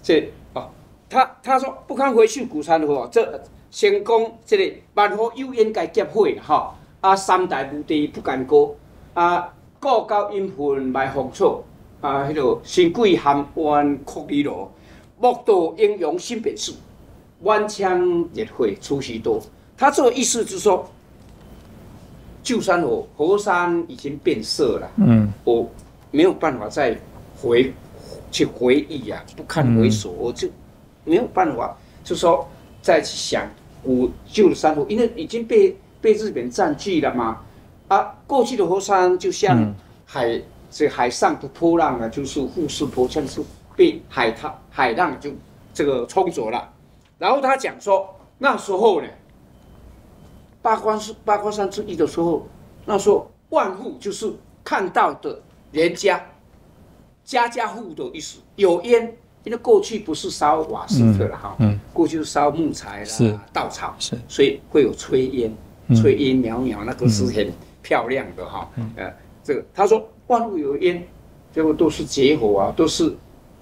[0.03, 0.69] 这哦，
[1.09, 3.43] 他他说不堪回首古山河，这。
[3.71, 8.75] 先讲这里万福又应该结伙哈，啊三代无地不敢过，
[9.13, 11.63] 啊过高阴魂埋芳草，
[12.01, 14.71] 啊迄个新贵含冤哭离罗，
[15.21, 16.73] 莫道英勇心本事，
[17.43, 19.41] 万枪烈火出许多。
[19.77, 20.89] 他这个意思就是说，
[22.43, 25.69] 旧山河河山已经变色了，嗯，我
[26.11, 26.99] 没有办法再
[27.41, 27.73] 回
[28.31, 30.49] 去回忆呀，不堪回首，我就
[31.05, 32.47] 没有办法，就说。
[32.81, 33.47] 再去想
[33.83, 37.41] 古旧的山河，因为已经被被日本占据了嘛。
[37.89, 39.75] 啊，过去的河山就像
[40.07, 40.41] 海，
[40.71, 43.43] 这海上的波浪啊，就是富士坡，像是
[43.77, 45.31] 被海涛、海浪就
[45.73, 46.69] 这个冲走了。
[47.19, 48.09] 然后他讲说，
[48.39, 49.09] 那时候呢，
[50.63, 52.47] 八关是八关山之一的时候，
[52.85, 55.41] 那时候万户就是看到的
[55.73, 56.25] 人家，
[57.25, 59.17] 家家户户的意思，有烟。
[59.45, 65.51] 因为过去不是烧瓦斯的了哈，嗯过去是烧木材啦、稻草，是，所以会有炊烟，
[65.91, 67.51] 炊烟袅袅，那个是很
[67.81, 68.69] 漂亮的哈。
[68.97, 69.11] 呃，
[69.43, 71.07] 这个他说万物有烟，
[71.53, 73.15] 结果都是结火啊，都是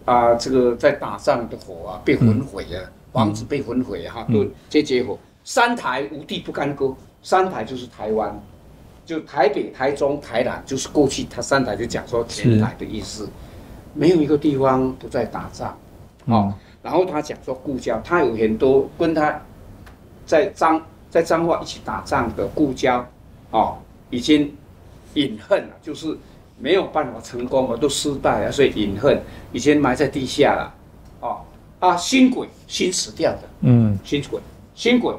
[0.05, 5.19] 啊，这个在打仗的火啊，被焚毁了，房子被焚毁哈，都这结火。
[5.43, 8.39] 三台无地不干戈，三台就是台湾，
[9.05, 13.29] 就台北、台中、台南，就是过去他三台就讲说前台的意思。
[13.95, 15.79] 没有一个地方不在打仗，
[16.27, 16.53] 哦，
[16.83, 19.41] 然后他讲说故交，他有很多跟他
[20.27, 23.03] 在彰在彰化一起打仗的故交，
[23.53, 23.79] 哦，
[24.11, 24.55] 已经
[25.15, 26.15] 隐恨了，就是
[26.59, 29.21] 没有办法成功我，都失败了，所以隐恨
[29.53, 30.75] 已经埋在地下了，
[31.21, 31.41] 哦，
[31.81, 34.41] 啊，新鬼新死掉的，嗯，新鬼
[34.75, 35.15] 新鬼，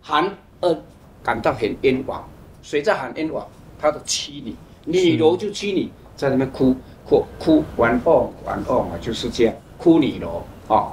[0.00, 0.82] 韩恩
[1.22, 2.26] 感到很冤枉，
[2.62, 3.46] 谁在喊冤枉？
[3.78, 4.56] 他的妻女，
[4.86, 6.74] 女罗就妻女在那边哭。
[7.06, 10.88] 哭哭完哦完哦嘛，就是这样哭你咯啊！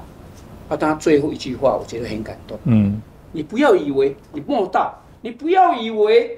[0.67, 2.59] 啊，他最后一句话，我觉得很感动。
[2.65, 3.01] 嗯，
[3.32, 6.38] 你不要以为你莫道，你不要以为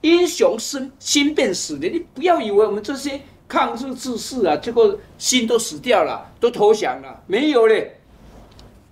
[0.00, 8.00] 英雄生心变死的，你不要以为我们这些抗日志士啊，结果心都死掉了，都投降了，没有嘞。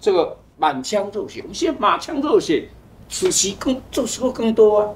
[0.00, 2.68] 这个满腔热血，我们现在满腔热血，
[3.08, 4.88] 此时更这时候更多啊。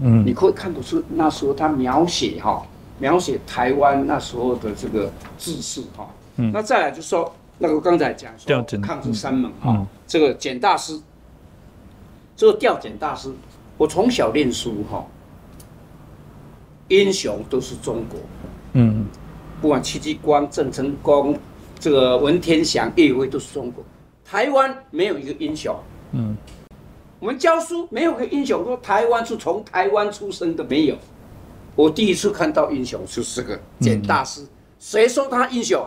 [0.00, 2.66] 嗯，你可以看得出那时候他描写哈。
[3.00, 10.96] 描写台湾那时候的这个志士哈，那再来就说那个刚才讲说抗日三猛哈，这个简大师，
[12.36, 13.34] 这个调简大师，
[13.76, 15.04] 我从小念书哈，
[16.88, 18.18] 英雄都是中国，
[18.74, 19.06] 嗯，
[19.60, 21.38] 不管戚继光、郑成功、
[21.78, 23.84] 这个文天祥、叶伟都是中国，
[24.24, 25.74] 台湾没有一个英雄，
[26.12, 26.36] 嗯，
[27.18, 30.96] 我们教书没有个英雄说台湾是从台湾出生的没有。
[31.76, 34.46] 我第一次看到英雄就是个简大师，
[34.78, 35.84] 谁说他英雄？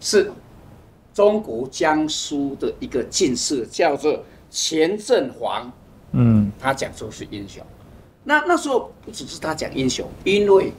[0.00, 0.30] 是
[1.12, 5.70] 中国江苏的一个进士，叫做钱振煌。
[6.12, 7.60] 嗯，他讲说是英雄。
[8.28, 10.70] 那那时候不只是他讲英雄，因为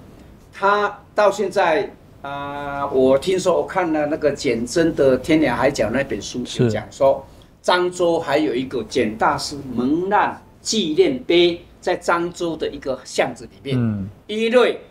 [0.54, 1.92] 他到现在
[2.22, 7.26] 啊，我听说我看了那个简真的《天涯海角》那本书，就讲说
[7.64, 11.60] 漳州还有一个简大师蒙难纪念碑。
[11.82, 14.82] 在漳州的一个巷子里面，嗯因为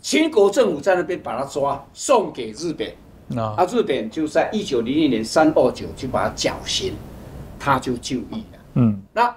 [0.00, 6.94] 清国政府在那边把他抓，送给日本，啊，日本就在一九零零年三二九就把他绞刑，
[7.60, 8.58] 他就就义了。
[8.74, 9.32] 嗯，那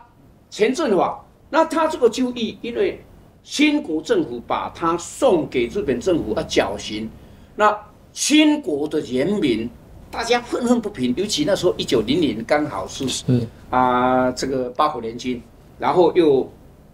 [0.50, 3.02] 钱振华，那他这个就义，因为
[3.44, 7.10] 清国政府把他送给日本政府啊绞刑，
[7.56, 7.78] 那
[8.14, 9.70] 清国的人民
[10.10, 15.42] 大家愤愤不平，尤其那时候一九零零刚好是是啊这个八国联军，
[15.80, 16.50] 然后又。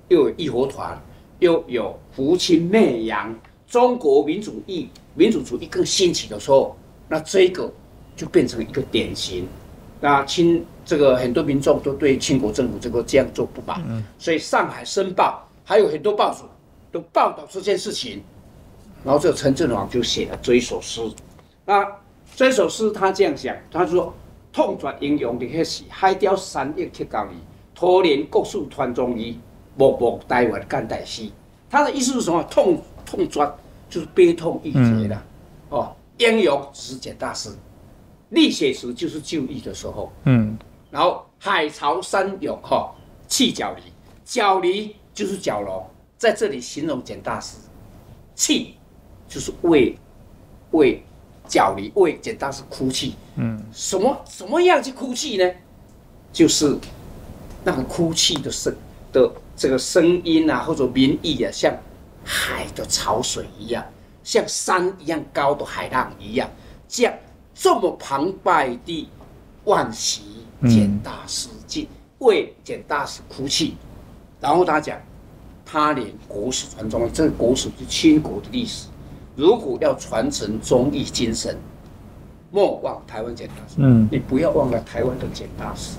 [0.09, 1.01] 又有义和团，
[1.39, 3.33] 又有扶清灭洋，
[3.65, 6.75] 中国民主义、民主主义更兴起的时候，
[7.07, 7.71] 那这个
[8.13, 9.47] 就变成一个典型。
[10.01, 13.81] 那清这个很多民众都对清国政府这个这样做不满，
[14.17, 16.43] 所以《上海申报》还有很多报纸
[16.91, 18.21] 都报道这件事情。
[19.03, 21.01] 然后这陈振华就写了这一首诗。
[21.65, 21.85] 那
[22.35, 24.13] 这首诗他这样想，他说
[24.53, 27.35] ：“痛绝英雄的迄时，海雕三亿铁高义，
[27.73, 29.39] 拖连国术团中医，
[29.75, 31.33] 默默台湾干代西。”
[31.69, 32.43] 他的意思是什么？
[32.43, 33.51] 痛痛绝
[33.89, 35.23] 就是悲痛欲绝了。
[35.69, 37.49] 哦，英勇只是简大师，
[38.29, 40.11] 历写时就是就义的时候。
[40.25, 40.57] 嗯，
[40.91, 42.93] 然后海潮山涌哈，
[43.27, 43.81] 气角离，
[44.23, 45.83] 角离就是角龙，
[46.17, 47.57] 在这里形容简大师，
[48.35, 48.75] 气。
[49.33, 49.97] 就是为
[50.71, 51.01] 为
[51.47, 55.49] 角离为简大师哭泣，嗯，什么什么样去哭泣呢？
[56.33, 56.77] 就是
[57.63, 58.75] 那个哭泣的声
[59.13, 61.73] 的这个声音啊，或者民意啊，像
[62.25, 63.85] 海的潮水一样，
[64.21, 66.49] 像山一样高的海浪一样，
[66.89, 67.13] 这样
[67.55, 69.09] 这么澎湃的
[69.63, 71.87] 惋惜简大师尽
[72.19, 73.75] 为简大师哭泣，
[74.39, 74.97] 然后他讲，
[75.65, 78.87] 他连国史传中，这个国史是清国的历史。
[79.35, 81.57] 如果要传承忠义精神，
[82.51, 83.75] 莫忘台湾简大师。
[83.77, 85.97] 嗯，你不要忘了台湾的简大师。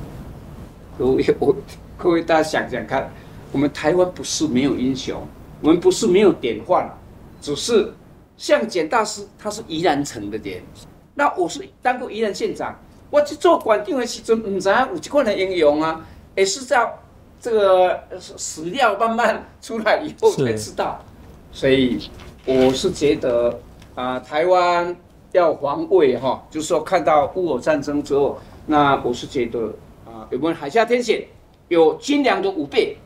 [0.99, 1.57] 各位，我
[1.97, 3.11] 各位大家想想看，
[3.51, 5.27] 我们台湾不是没有英雄，
[5.61, 6.89] 我们不是没有典范，
[7.41, 7.93] 只是
[8.37, 10.63] 像简大师，他是宜兰城的人。
[11.15, 12.79] 那我是当过宜兰县长，
[13.13, 16.01] 我去做馆长的时阵，唔知有这款的英雄啊，
[16.35, 16.91] 也是在
[17.39, 18.01] 这个
[18.39, 20.99] 史料慢慢出来以后才知道，
[21.53, 22.09] 所以。
[22.45, 23.57] 我是觉得
[23.95, 24.97] 啊，台湾
[25.31, 28.37] 要防卫哈，就是说看到乌俄战争之后，
[28.67, 29.73] 那我是觉得
[30.05, 31.25] 啊，有没有海峡天险，
[31.69, 32.97] 有军粮的武备，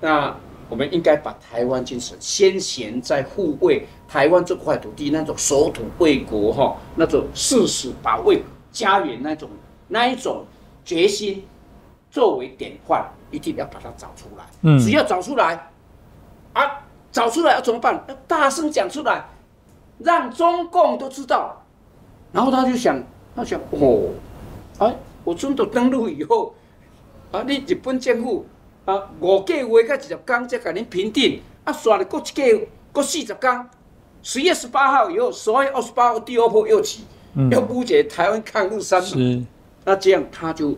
[0.00, 0.34] 那
[0.70, 8.40] 我们应该把台湾精神先贤在护卫台湾这块土地那种守土卫国哈，那种誓死保卫
[8.76, 9.48] 家园那种
[9.88, 10.44] 那一种
[10.84, 11.46] 决心
[12.10, 14.44] 作为典范，一定要把它找出来。
[14.60, 15.70] 嗯，只要找出来
[16.52, 16.82] 啊。
[17.12, 18.04] 找出来要怎么办？
[18.08, 19.24] 要大声讲出来，
[20.00, 21.64] 让中共都知道。
[22.30, 23.02] 然后他就想，
[23.34, 24.10] 他想哦，
[24.78, 26.54] 哎，我中国登陆以后，
[27.32, 28.44] 啊，你日本政府
[28.84, 33.70] 啊，五个月甲一十天才给您评定，啊，刷了过一个过四十天，
[34.22, 37.06] 十月十八号以后，十月二十八号第二波又起，
[37.50, 39.42] 要布解台湾抗日三是，
[39.84, 40.74] 那这样他就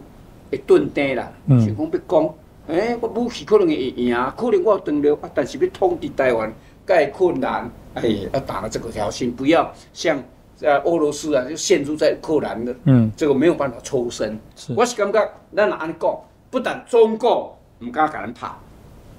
[0.50, 2.34] 会顿定了，想讲要讲。
[2.68, 6.52] 哎，我武器可能会赢，可能我登陆啊，但是要统治台湾，
[6.84, 7.70] 该困难。
[7.94, 10.22] 哎，要打了这个条线，不要像
[10.60, 14.38] 呃俄罗斯啊，就陷入在乌克兰的，嗯，这个没有办法抽身。
[14.76, 16.14] 我是感觉，咱安尼讲，
[16.50, 18.50] 不但中国唔敢甲咱拍，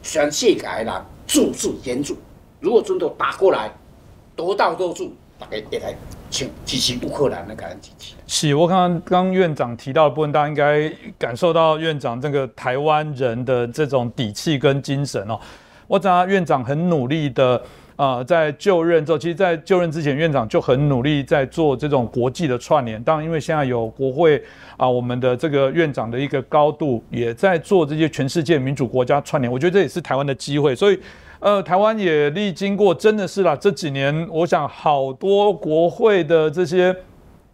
[0.03, 0.93] 全世界人
[1.25, 2.15] 注视援助。
[2.59, 3.71] 如果真的打过来，
[4.35, 5.95] 多到多处，大家一来。
[6.29, 8.15] 去支持乌克兰的感恩机器。
[8.27, 15.39] 是我刚刚刚院长提到的部分，大家应该感受到院长这个台湾人的这种底气跟精神哦。
[15.87, 17.59] 我知道院长很努力的
[17.95, 23.01] 啊，在就任之后，其实，在就任之前，院长就很努力在做这种国际的串联。
[23.03, 24.41] 当然，因为现在有国会
[24.77, 29.51] 啊，我们的这个院长的一个高度，也在做这些全世界民主国家串联。
[29.51, 30.99] 我觉得这也是台湾的机会，所以。
[31.39, 36.93] 呃，台湾也历经过，真的是啦，这几年，我想好多国会的这些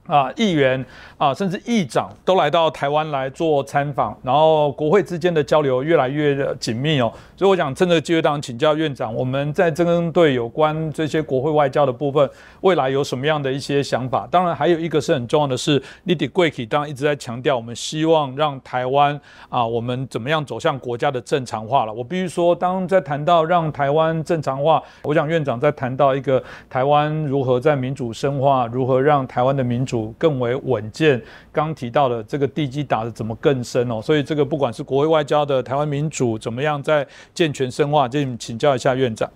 [0.07, 0.83] 啊议员。
[1.17, 7.09] 啊，甚至议长都来到台湾来做参访，然后国会之间的交流越来越紧密哦。
[7.37, 12.29] 所以我想趁这个机会，当请教院长，我们在针对有关这些国会外交的部分，
[12.61, 14.27] 未来有什么样的一些想法？
[14.29, 21.93] 当然，还有一个是很重要的是，你得贵体当然一直在强调，我们希望让台湾啊，我们怎么样走向国家的正常化了。
[21.93, 31.04] 我必须说，当在谈到让台湾正常化，我想院长在谈到一个台湾如何在民主深化，如何让台湾的民主更为稳健。
[31.51, 34.01] 刚提到的这个地基打的怎么更深哦？
[34.01, 39.29] 所以这个不管是国会外交的台湾民主怎么样在健全深化，就请教一下院长。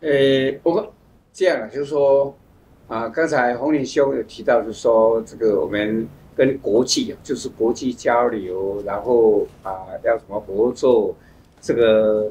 [0.00, 0.10] 呃，
[0.62, 0.92] 我
[1.32, 2.34] 这样啊，就是说
[2.86, 9.72] 啊，刚才洪林兄有提到，就是说这个我们跟国际就是国际交流，然后啊
[10.04, 11.14] 要什么合作？
[11.60, 12.30] 这个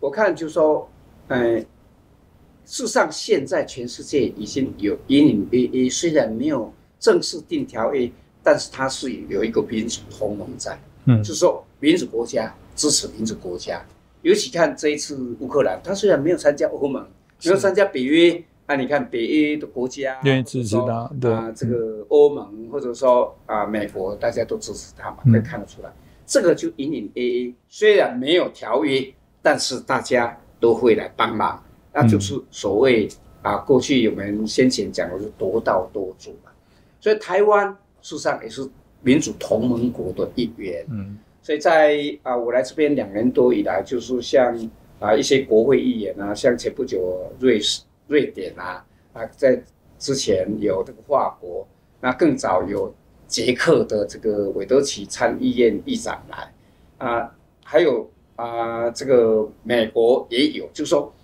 [0.00, 0.88] 我看就是说，
[1.28, 1.58] 嗯，
[2.64, 6.72] 事实上现在全世界已经有隐隐约约，虽然没有。
[6.98, 8.10] 正式定条约，
[8.42, 13.84] 但是它是有一个民主同盟在，嗯，就是说民主国家支持民主国家。
[14.22, 17.06] 尤其看这一次乌克兰，它虽然没有参加欧盟，
[17.44, 21.32] 没有参加北约，啊，你看北约的国家愿意支持他，对。
[21.32, 25.92] 啊，这个欧盟或者说啊美国，大家都支持他嘛，可以看得出来，
[26.26, 33.08] 这个就隐隐约约，虽然没有条约，但是大家都会来帮忙，那就是所谓
[33.42, 36.50] 啊，过去我们先前讲的是多道多助嘛。
[37.06, 37.68] 所以台湾
[38.02, 38.68] 事实上也是
[39.00, 40.84] 民主同盟国的一员。
[40.90, 44.58] 嗯，所以在啊，我来这边两年多以来，就是像
[44.98, 49.62] 啊一些国会议员啊，像前不久瑞士、瑞典啊，啊，在
[50.00, 51.64] 之前有这个法国，
[52.00, 52.92] 那更早有
[53.28, 56.52] 捷克的这个韦德奇参议院议长来，
[56.98, 57.32] 啊，
[57.62, 61.14] 还有啊，这个美国也有，就是说，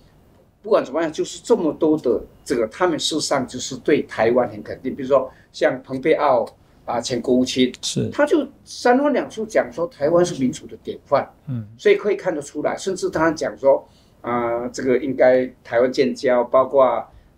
[0.63, 6.47] 不管怎么样，就是这么多的这个，他们事实上就是对台湾很肯定，比如说像蓬佩奥
[6.85, 13.87] 啊，前国务卿，是，他就三番两次讲说台湾是民主的典范，嗯，所以可以看得出来，甚至他讲说
[14.23, 16.85] 啊、这个应该台湾建交，包括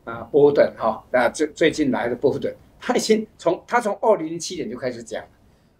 [0.05, 5.25] 啊波顿哈，那最最近来的波顿，他已经从他从二零零七年就开始讲，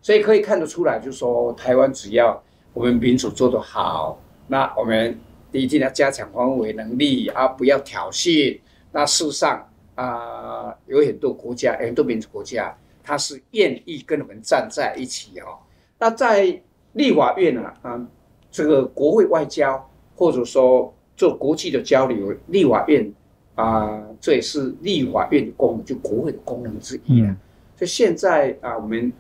[0.01, 4.19] 所以可以看得出来，就是说台湾只要我们民主做得好，
[4.49, 5.19] 那我们
[5.53, 8.59] 一定要加强防卫能力啊，不要挑衅。
[8.91, 15.59] 那事实上啊、有很多国家，很多民主国家，他是愿意跟我们站在一起哦。
[15.99, 16.61] 那在
[16.93, 18.07] 立法院呢，啊，
[18.51, 23.13] 这个国会外交或者说做国际的交流，立法院
[23.55, 27.29] 啊、这也是立法院的功能，就国会的功能之一啊。
[27.31, 27.37] 嗯
[27.77, 29.13] 所以现在啊，我们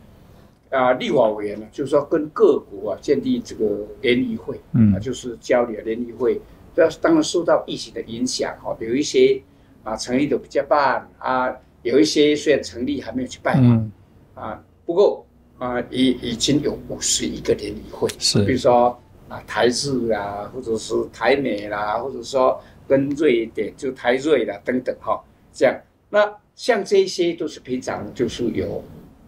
[0.70, 6.40] 啊立法委员呢，就是说跟各国啊建立这个联谊会，嗯啊，就是交流联谊会。
[6.72, 9.42] 这当然受到疫情的影响哈，有一些
[9.85, 13.93] 啊成立的比较慢啊，有一些虽然成立还没有去拜访嗯，
[14.35, 15.24] 啊，不过
[15.59, 25.22] 啊已已经有五十一个联谊会，是比如说啊台日啊，或者是台美啦，或者说跟瑞典就台瑞啦等等哈，
[25.53, 25.78] 这样。
[26.11, 28.82] 那像这些都是平常就是有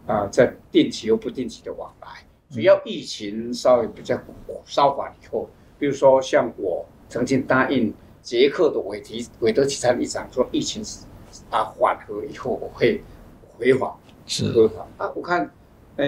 [0.06, 2.08] 啊在定期又不定期的往来，
[2.50, 4.18] 只要疫情稍微比较
[4.64, 5.48] 稍缓以后，
[5.78, 7.92] 比如说像我曾经答应
[8.26, 11.04] 捷克的韦提韦德奇参议长说，疫情是
[11.48, 13.00] 啊缓和以后我会
[13.56, 13.96] 回访。
[14.26, 15.48] 是，回访啊，我看，
[15.94, 16.06] 呃，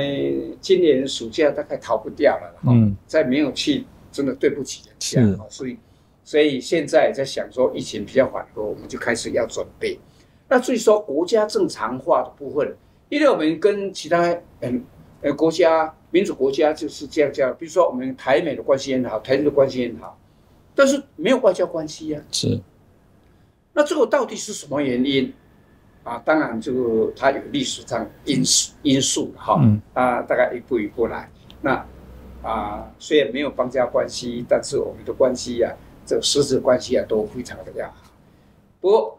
[0.61, 5.79] 今年暑假大概逃不掉了哈，嗯再没有去，真的对不起人是家，哦所以，
[6.25, 9.97] 所以现在在想说疫情比较缓和，我们就开始要准备。
[10.49, 12.77] 那至于说国家正常化的部分，
[13.11, 14.85] 因为我们跟其他嗯
[15.23, 20.19] 呃国家民主国家就是这样这样，比如说我们台美的关系很好，台日的关系很好，
[20.79, 22.61] 但是没有外交关系呀、是，
[23.72, 25.35] 那这个到底是什么原因
[26.05, 26.22] 啊？
[26.24, 31.29] 当然，这个它有历史上因素因素哈，嗯啊，大概一步一步来。
[31.61, 31.85] 那
[32.45, 35.74] 啊，虽然没有邦交关系，但是我们的关系呀、
[36.07, 37.97] 这个实质关系啊，都非常的要好。
[38.81, 39.18] 不过，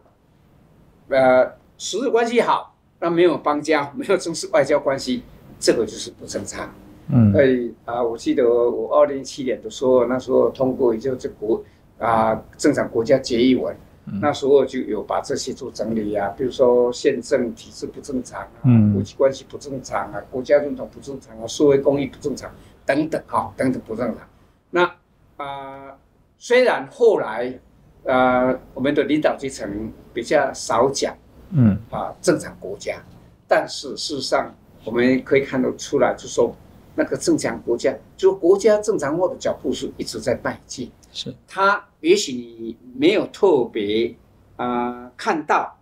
[1.10, 1.44] 呃，
[1.76, 5.24] 实质关系好，那没有邦交，没有正式外交关系，
[5.58, 6.72] 这个就是不正常。
[7.12, 11.62] 嗯所以啊，我记得我二零一七年的时候，那时候通过也就是国
[11.98, 13.74] 啊正常国家决议文，
[14.20, 22.50] 那时候就有把这些做整理啊，比如说宪政体制不正常啊，嗯国际关系不正常啊，国家认同不正常啊，社会公益不正常
[22.86, 24.28] 等等哈、等等不正常。
[24.70, 24.90] 那
[25.36, 25.96] 啊、
[26.38, 27.58] 虽然后来
[28.06, 31.14] 啊我们的领导阶层比较少讲。
[31.52, 33.02] 嗯啊正常国家，
[33.48, 34.54] 但是事实上
[34.84, 36.54] 我们可以看得出来，就说
[37.00, 40.92] 那个正常国家，就国家正常化的脚步是一直在迈进。
[41.10, 44.14] 是，他也许你没有特别
[44.56, 45.74] 啊、看到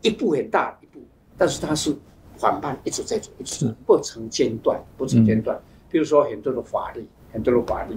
[0.00, 1.00] 一步很大的一步，
[1.36, 1.94] 但是它是
[2.38, 5.60] 缓慢一直在走，一直不曾间断，不曾间断。
[5.90, 7.94] 比如说很多的法律，很多的法律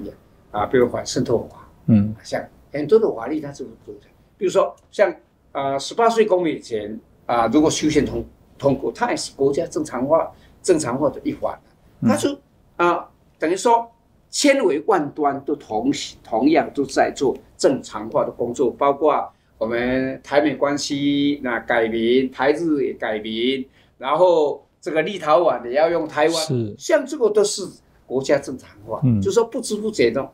[0.52, 2.14] 啊，啊，比如反渗透法，嗯。
[2.22, 4.08] 像很多的法律它是不做的，
[4.38, 5.16] 比如说像
[5.54, 8.26] 啊十八岁公民以前啊、如果修宪通
[8.58, 10.30] 通过，它也是国家正常化
[10.62, 11.58] 正常化的一环，
[12.08, 12.38] 它就
[12.78, 13.90] 啊、等于说
[14.30, 23.66] 千维万端都同时同样都在做正常化的工作，包括我们台美关系那改名，台日也改名，
[23.98, 27.66] 然后这个立陶宛也要用台湾，是像这个都是
[28.06, 30.30] 国家正常化，嗯就是说不知不觉的，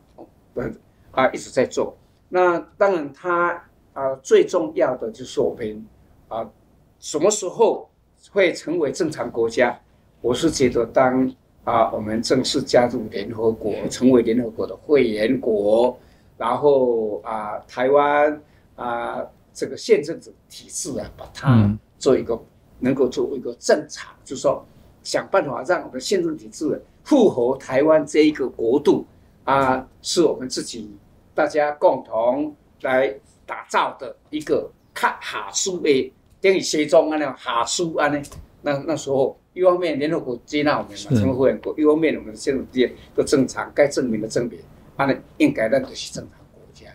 [0.54, 0.68] 呃
[1.12, 1.96] 啊一直在做。
[2.28, 3.62] 那当然他
[3.92, 5.86] 啊最重要的就是我们
[6.26, 6.50] 啊
[6.98, 7.88] 什么时候
[8.32, 9.78] 会成为正常国家？
[10.20, 11.32] 我是觉得当
[11.64, 15.96] 啊我们正式加入联合国，成为联合国的会员国，
[16.36, 18.42] 然后啊台湾
[18.76, 20.18] 啊这个宪政
[20.48, 22.40] 体制啊，把它嗯做一个
[22.78, 24.64] 能够作为一个正常，就是说
[25.02, 29.04] 想办法让我们的宪政体制符合台湾这一个国度
[29.44, 30.90] 啊，是我们自己
[31.34, 33.14] 大家共同来
[33.46, 38.20] 打造的一个看哈书的，等于西装啊那样下书啊呢。
[38.62, 44.58] 那那时候，一方面联合国接纳我们嘛，是成为会员国；一方面我们的宪政体制都正常，该证明的证明，
[44.96, 46.41] 反正应该咱就是正常。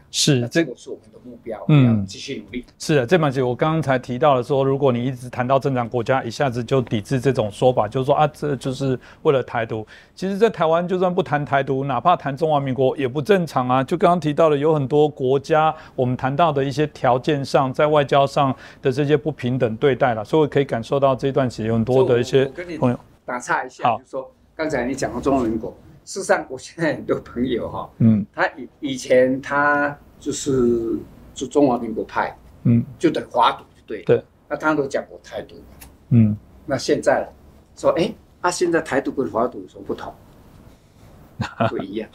[0.09, 2.63] 是这个是我们的目标，嗯，继续努力。
[2.79, 9.85] 是的，这本节我刚刚才提到了说，如果你一直谈到正常国家，一下子就抵制这种说法，就是说啊，这就是为了台独。
[10.15, 13.83] 其实，在台湾就算不谈台独，哪怕谈中华民国也不正常啊。
[13.83, 22.45] 就刚刚提到的，有很多国家，我们谈到的一些条件上，在外交上的这些不平等对待了，所以我可以感受到这段时间很多的一些
[22.79, 22.99] 朋友。
[23.25, 25.75] 打岔一下，就说刚才你讲到中华民国。
[26.07, 30.97] 事实上，我现在很多朋友哈，嗯，他以以前他就是
[31.35, 35.55] 是中华民国派，嗯，就等华独就对，对，那他都讲过台独，
[36.11, 36.33] 嗯，
[36.65, 37.27] 那现在
[37.75, 38.09] 说，哎，
[38.39, 40.13] 啊，现在台独跟华独有什么不同？
[41.67, 42.09] 不一样，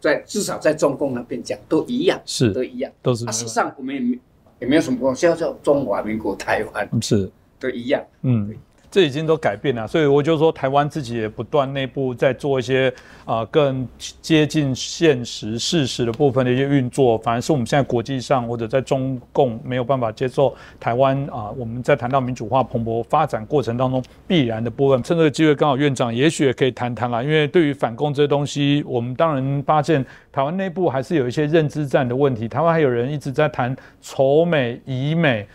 [0.00, 2.52] 在至少在中共那边讲都一样，是。
[2.52, 3.24] 都一样，都是。
[3.26, 4.18] 事实上，我们也没
[4.58, 7.30] 也没有什么不同，现在叫中华民国台湾，是。
[7.60, 8.52] 都一样，嗯。
[8.90, 12.92] 这已经都改变了，所以我就说台湾自己也不断内部在做一些
[13.24, 13.86] 啊更
[14.20, 25.00] 接近现实事实的部分的一些运作，反而是我们现在国际上或者在中共没有办法接受台湾啊，我们在谈到民主化蓬勃发展过程当中必然的部分。
[25.04, 35.46] 趁这个机会，刚好院长也许也可以谈谈了，因为对于反共这些东西，我们当然发现台湾内部还是有一些认知战的问题，台湾还有人一直在谈仇美以美。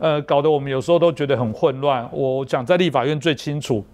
[0.00, 2.08] 呃，搞得我们有时候都觉得很混乱。
[2.10, 3.84] 我讲在立法院最清楚。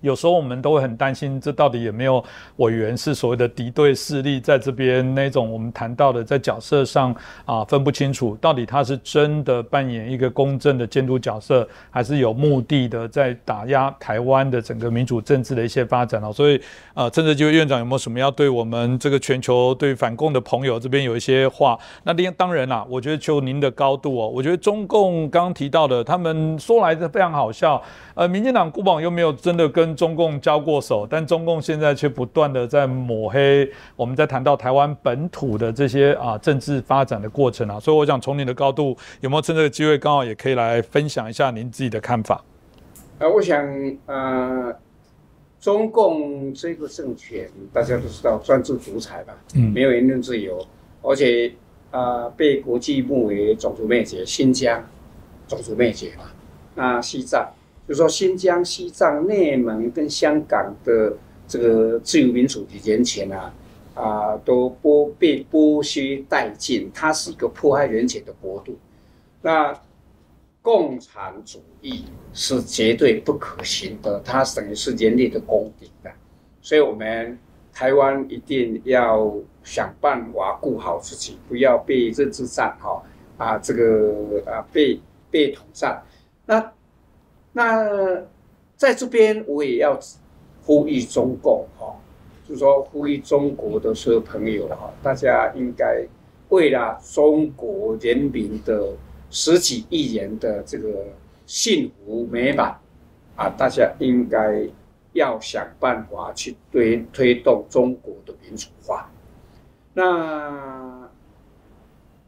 [0.00, 2.22] 有时候我们都会很担心，这到底有没有
[2.56, 7.14] 委员是所谓的敌对势力在这边那种我们谈到的在角色上
[7.44, 16.32] 啊分不清楚，到底他是真的扮演一个公正的监督角色，还是有目的的在打压台湾的整个民主政治的一些发展哦。
[16.32, 16.60] 所以
[16.94, 21.78] 啊，趁着机会，院长有没有什么要对我们这个全球对反共的朋友这边有一些话？
[22.04, 27.82] 那另当然啦，我觉得就您的高度哦，我觉得中共刚刚提到的，他们说来的非常好笑。
[28.14, 33.70] 呃，民进党、国榜又没有真的跟中共交过手，但中共现在却不断的在抹黑。
[33.96, 42.44] 我们在谈到台湾本土的这些啊政治发展的过程啊，所以我想从您的高度，有没有趁这个机会，刚好也可以来分享一下您自己的看法？
[43.18, 43.66] 呃，我想，
[44.06, 44.74] 呃，
[45.60, 50.64] 中共这个政权大家都知道专制独裁吧，嗯，没有言论自由，
[51.02, 51.52] 而且
[51.90, 54.84] 啊被国际目为种族灭绝，新疆
[55.46, 56.24] 种族灭绝嘛，
[56.74, 57.48] 那西藏。
[57.88, 61.10] 就说新疆、西藏、内蒙跟香港的
[61.46, 63.54] 这个自由民主的人权啊，
[63.94, 68.76] 啊，都剥被剥削殆尽，它是一个迫害人权的国度。
[69.40, 69.74] 那
[70.60, 72.04] 共产主义
[72.34, 76.10] 是绝对不可行的，它等于是人类的公敌的。
[76.60, 77.38] 所以，我们
[77.72, 79.34] 台湾一定要
[79.64, 83.02] 想办法顾好自己，不要被政治战哈
[83.38, 85.00] 啊这个啊被
[85.30, 86.02] 被统战。
[86.44, 86.70] 那。
[87.58, 88.22] 那
[88.76, 89.98] 在这边，我也要
[90.64, 91.92] 呼吁中共哈，
[92.46, 96.06] 就是说呼吁中国的所有朋友哈，大家应该
[96.50, 98.92] 为了中国人民的
[99.28, 101.04] 十几亿人的这个
[101.46, 102.78] 幸福美满
[103.34, 104.64] 啊，大家应该
[105.12, 109.10] 要想办法去推推动中国的民主化。
[109.94, 111.10] 那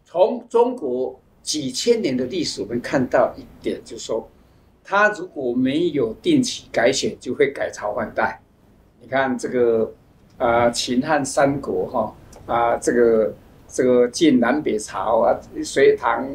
[0.04, 4.28] 从中国几千年的历史，我们看到一点，就是说。
[4.90, 8.40] 他如果没有定期改选，就会改朝换代。
[9.00, 9.92] 你看这个，
[10.36, 12.16] 啊，秦汉三国哈，
[12.52, 13.32] 啊，这个
[13.68, 16.28] 这个晋南北朝啊，隋唐，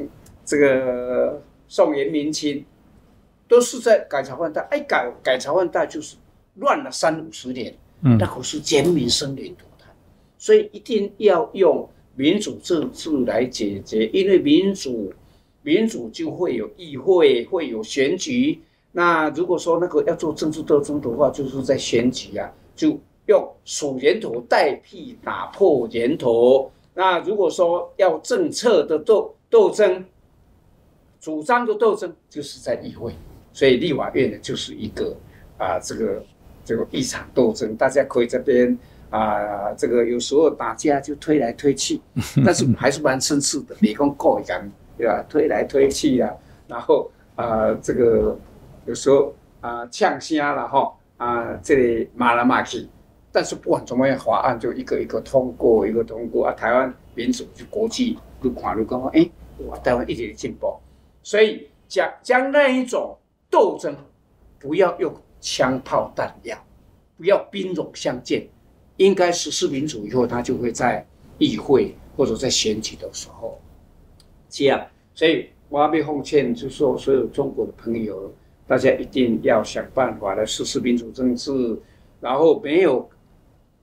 [0.45, 2.63] 这个宋元明清，
[3.45, 4.65] 都是在改朝换代。
[4.71, 6.15] 哎，改改朝换代就是
[6.53, 9.93] 乱了三五十年，嗯那可是奸民生灵涂炭。
[10.37, 15.11] 所以一定要用民主政治来解决，因为民主。
[15.65, 18.61] 民主就会有议会，会有选举。
[18.91, 26.71] 那如果说那个要做政治斗争的话，就是在选举啊，就用数人头代替打破人头。
[26.93, 30.05] 那如果说要政策的斗斗争，
[31.19, 33.11] 主张的斗争，就是在议会。
[33.51, 35.17] 所以立法院呢，就是一个
[35.57, 36.23] 啊，这个
[36.63, 38.77] 这个一场斗争，大家可以这边
[39.09, 41.99] 啊，这个有时候打架就推来推去，
[42.45, 44.71] 但是还是蛮绅士的，你讲过一样。
[44.97, 45.23] 对吧？
[45.29, 46.33] 推来推去呀，
[46.67, 48.37] 然后啊，这个
[48.85, 52.87] 有时候啊呛声了哈啊，这里骂来骂去，
[53.31, 56.53] 但是不管怎么样，法案就一个一个通过，一个通过啊。
[56.53, 59.29] 台湾民主就国际都看入讲，哎，
[59.67, 60.73] 哇，台湾一直进步。
[61.23, 63.17] 所以将将那一种
[63.49, 63.95] 斗争，
[64.59, 66.57] 不要用枪炮弹药，
[67.17, 68.47] 不要兵戎相见，
[68.97, 71.05] 应该实施民主以后，他就会在
[71.37, 73.59] 议会或者在选举的时候。
[74.55, 78.33] 这样，所以我要被奉劝，就说所有中国的朋友，
[78.65, 81.77] 大家一定要想办法来实施民主政治，
[82.21, 83.09] 然后没有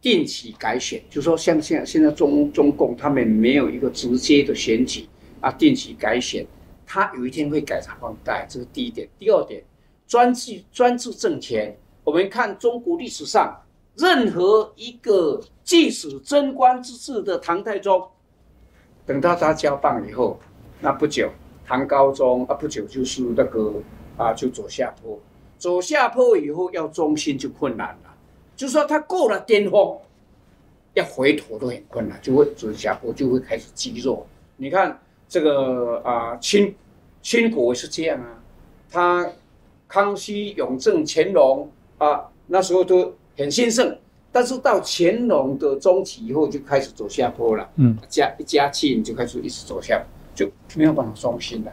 [0.00, 5.06] 定期改选，就说像现现在中中共他们没有一个直接的选举
[5.42, 6.46] 啊，定期改选，
[6.86, 9.06] 他有一天会改朝换代，这是第一点。
[9.18, 9.62] 第二点，
[10.06, 13.54] 专制专制政权，我们看中国历史上
[13.98, 18.08] 任何一个即使贞观之治的唐太宗，
[19.04, 20.38] 等到他交棒以后，
[20.82, 21.30] 那不久
[21.64, 23.72] 唐高宗啊，不久就是那个
[24.16, 25.18] 啊，就走下坡。
[25.56, 28.14] 走下坡以后，要中心就困难了。
[28.56, 29.96] 就说，他过了巅峰，
[30.94, 34.26] 要回头都很困难，就会走下坡，就会开始积弱。
[34.56, 36.74] 你看这个啊，清
[37.22, 38.42] 清国是这样啊，
[38.90, 39.26] 他
[39.86, 43.96] 康熙、永正、乾隆啊，那时候都很兴盛，
[44.32, 47.70] 但是到乾隆的中期以后，就开始走下坡了。
[47.76, 50.04] 嗯，嘉嘉庆就开始一直走下，
[50.34, 51.72] 就没有办法中心了。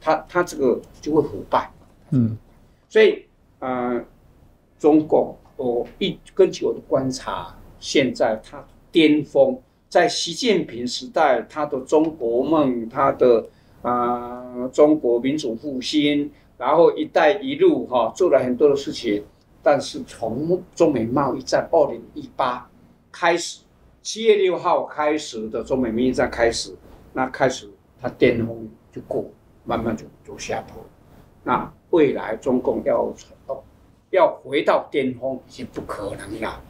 [0.00, 1.70] 他他这个就会腐败。
[2.10, 2.36] 嗯，
[2.88, 3.24] 所以。
[3.60, 4.00] 呃，
[4.78, 9.58] 中共，我一根据我的观察，现在他巅峰
[9.88, 13.44] 在习近平时代，他的中国梦，他的
[13.82, 19.24] 啊中国民主复兴，然后“一带一路”哈做了很多的事情，
[19.60, 22.70] 但是从中美贸易战二零一八
[23.10, 23.62] 开始，
[24.02, 26.76] 七月六号开始的中美贸易战开始，
[27.12, 27.68] 那开始
[28.00, 29.24] 它巅峰就过，
[29.64, 30.82] 慢慢就走下坡，
[31.44, 31.72] 那。
[31.90, 33.10] 未来中共要
[34.10, 36.60] 要回到巅峰已经不可能了，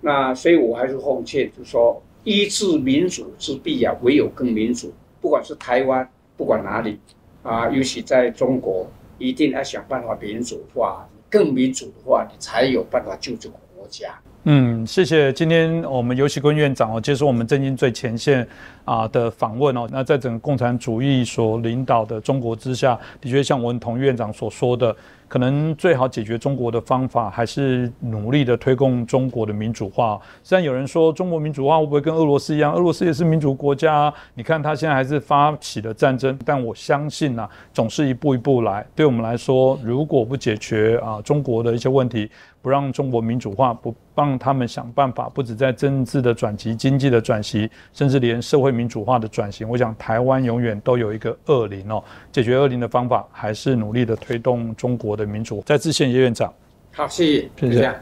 [0.00, 4.92] 那所以我还是奉劝，就说医治民主之必啊，唯有更民主。
[5.20, 7.00] 不管是台湾，不管哪里
[7.42, 8.86] 啊，尤其在中国，
[9.18, 11.04] 一定要想办法民主化。
[11.28, 14.16] 更民主的话，你才有办法救这个国家。
[14.44, 18.46] 嗯，谢谢今天我们尤其坤院长哦，接受我们震惊最前线
[18.86, 19.86] 啊的访问哦。
[19.92, 24.96] 那在整个共产主义所领导的中国之下，的确像文同院长所说的。
[25.30, 30.20] 可能最好解决中国的方法，还是努力的推动中国的民主化。
[30.42, 32.74] 虽然有人说中国民主化会不会跟俄罗斯一样？
[32.74, 36.36] 俄罗斯也是民主国家，你看他现在还是发起了战争。
[36.44, 38.84] 但我相信呐，总是一步一步来。
[38.96, 42.28] 对我们来说，如果不解决啊中国的一些问题，
[42.60, 52.02] 不让中国民主化，不帮他们想办法，不止在政治的转型、经济的转型，甚至连社会民主化的转型，我想台湾永远都有一个恶灵哦。
[52.32, 55.62] 解决恶灵的方法，还是努力的推动中国的民主。
[55.64, 56.52] 再致谢谢院长。
[56.92, 57.94] 好，谢谢，谢谢。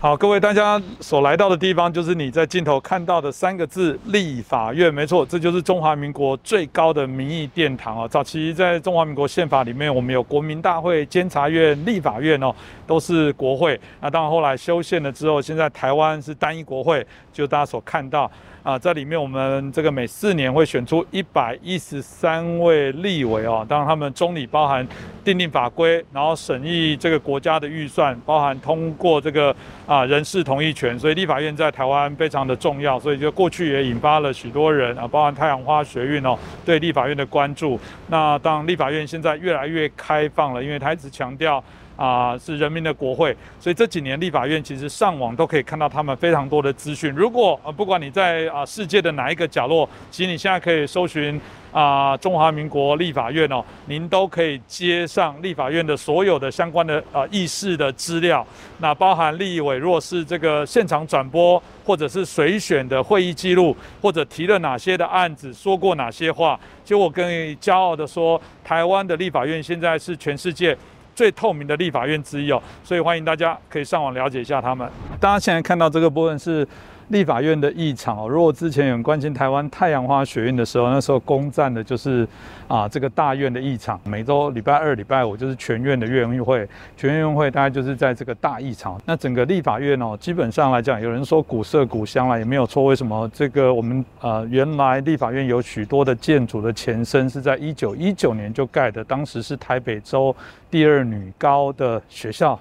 [0.00, 4.92] 好，各位大家所来到的地方，就是你在镜头看到的三个字“立法院”。
[4.94, 8.06] 没错，这就是中华民国最高的民意殿堂啊！
[8.06, 12.54] 早期在中华民国宪法里面，我们有国民大会、监察院、立法院哦，
[12.86, 13.80] 都是国会。
[14.02, 18.30] 那当然后来修宪了之后，现在台湾是单一国会，就大家所看到。
[18.68, 24.86] 啊，在里面我们这个每四年会选出一百一十三位立委哦，当然他们中里包含
[25.24, 37.80] 订定法规，然后审议这个国家的预算，包含通过这个啊人事同意权，所以立法院在台湾非常的重要，所以就过去也引发了许多人啊，包含太阳花学运哦对立法院的关注。
[38.08, 41.64] 那当立法院现在越来越开放了，因为他一直强调。
[41.98, 47.12] 啊，是人民的国会，所以这几年立法院其实上网都可以看到他们非常多的资讯。
[47.12, 51.40] 如果呃不管你在啊世界的哪一个角落，其实你现在可以搜寻
[51.72, 58.46] 啊中华民国立法院哦，您都可以接上立法院的所有的相关的啊议事的资料。
[58.78, 67.26] 那包含立委若是这个现场转播，或者是随选的会议记录，或者提了哪些的案子，说过哪些话，就我更
[67.56, 70.78] 骄傲的说，台湾的立法院现在是全世界。
[71.18, 74.88] 最透明的立法院之一哦，所以欢迎大家可以上网了解一下他们。
[75.18, 76.64] 大家现在看到这个部分是。
[77.08, 82.28] 立法院的议场哦，如果之前有关心台湾太阳花学运的时候，那时候攻占的就是
[82.66, 89.00] 啊这个大院的议场，每周礼拜二、礼拜五就是全院的院议会，全院院会大概就是在这个大议场。
[89.06, 92.84] 那整个立法院哦，基本上来讲，有人说古色古香了，也没有错。
[92.84, 93.26] 为什么？
[93.32, 100.34] 这个我们呃原来立法院有许多的建筑的前身是在一九一九年就盖的，当时是台北州
[100.70, 102.58] 第二女高的学校。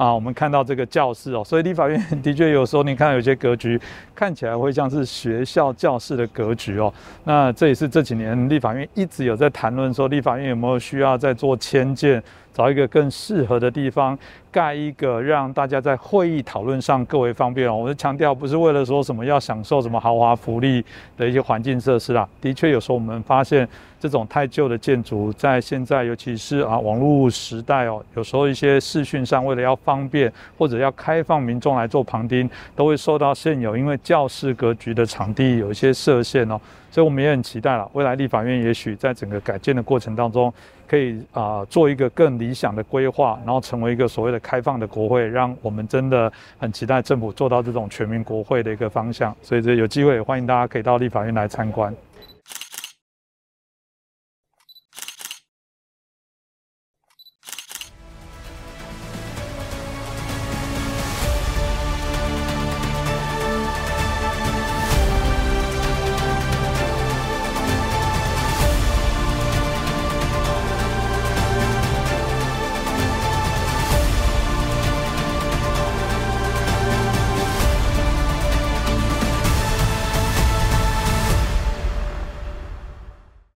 [0.00, 3.78] 啊，我们看到这个教室哦，所以立法院 的确有时候你看有些格局
[4.14, 6.90] 看起来会像是学校教室的格局哦。
[7.22, 12.22] 那这也是这几年立法院一直有在谈论说，立法院有没有需要再做迁建，
[12.60, 14.18] 找一个更适合的地方。
[14.52, 17.74] 盖一个让大家在会议讨论上更为方便哦。
[17.74, 20.84] 我是强调，不是为了说什么要享受什么豪华福利
[21.16, 22.28] 的一些环境设施啦。
[22.40, 23.66] 的确，有时候我们发现
[23.98, 36.60] 这种太旧的建筑，在现在尤其是啊网络时代哦，有时候一些视讯上为了要方便或者要开放民众来做旁听，都会受到现有因为教室格局的场地有一些设限哦。
[36.90, 40.52] 所以我们也很期待了，未来立法院也许在整个改建的过程当中。
[40.90, 49.32] 可以啊做一个更理想的规划，然后成为一个所谓的开放的国会，让我们真的很期待政府做到这种全民国会的一个方向。
[49.40, 51.94] 所以这有机会欢迎大家可以到立法院来参观。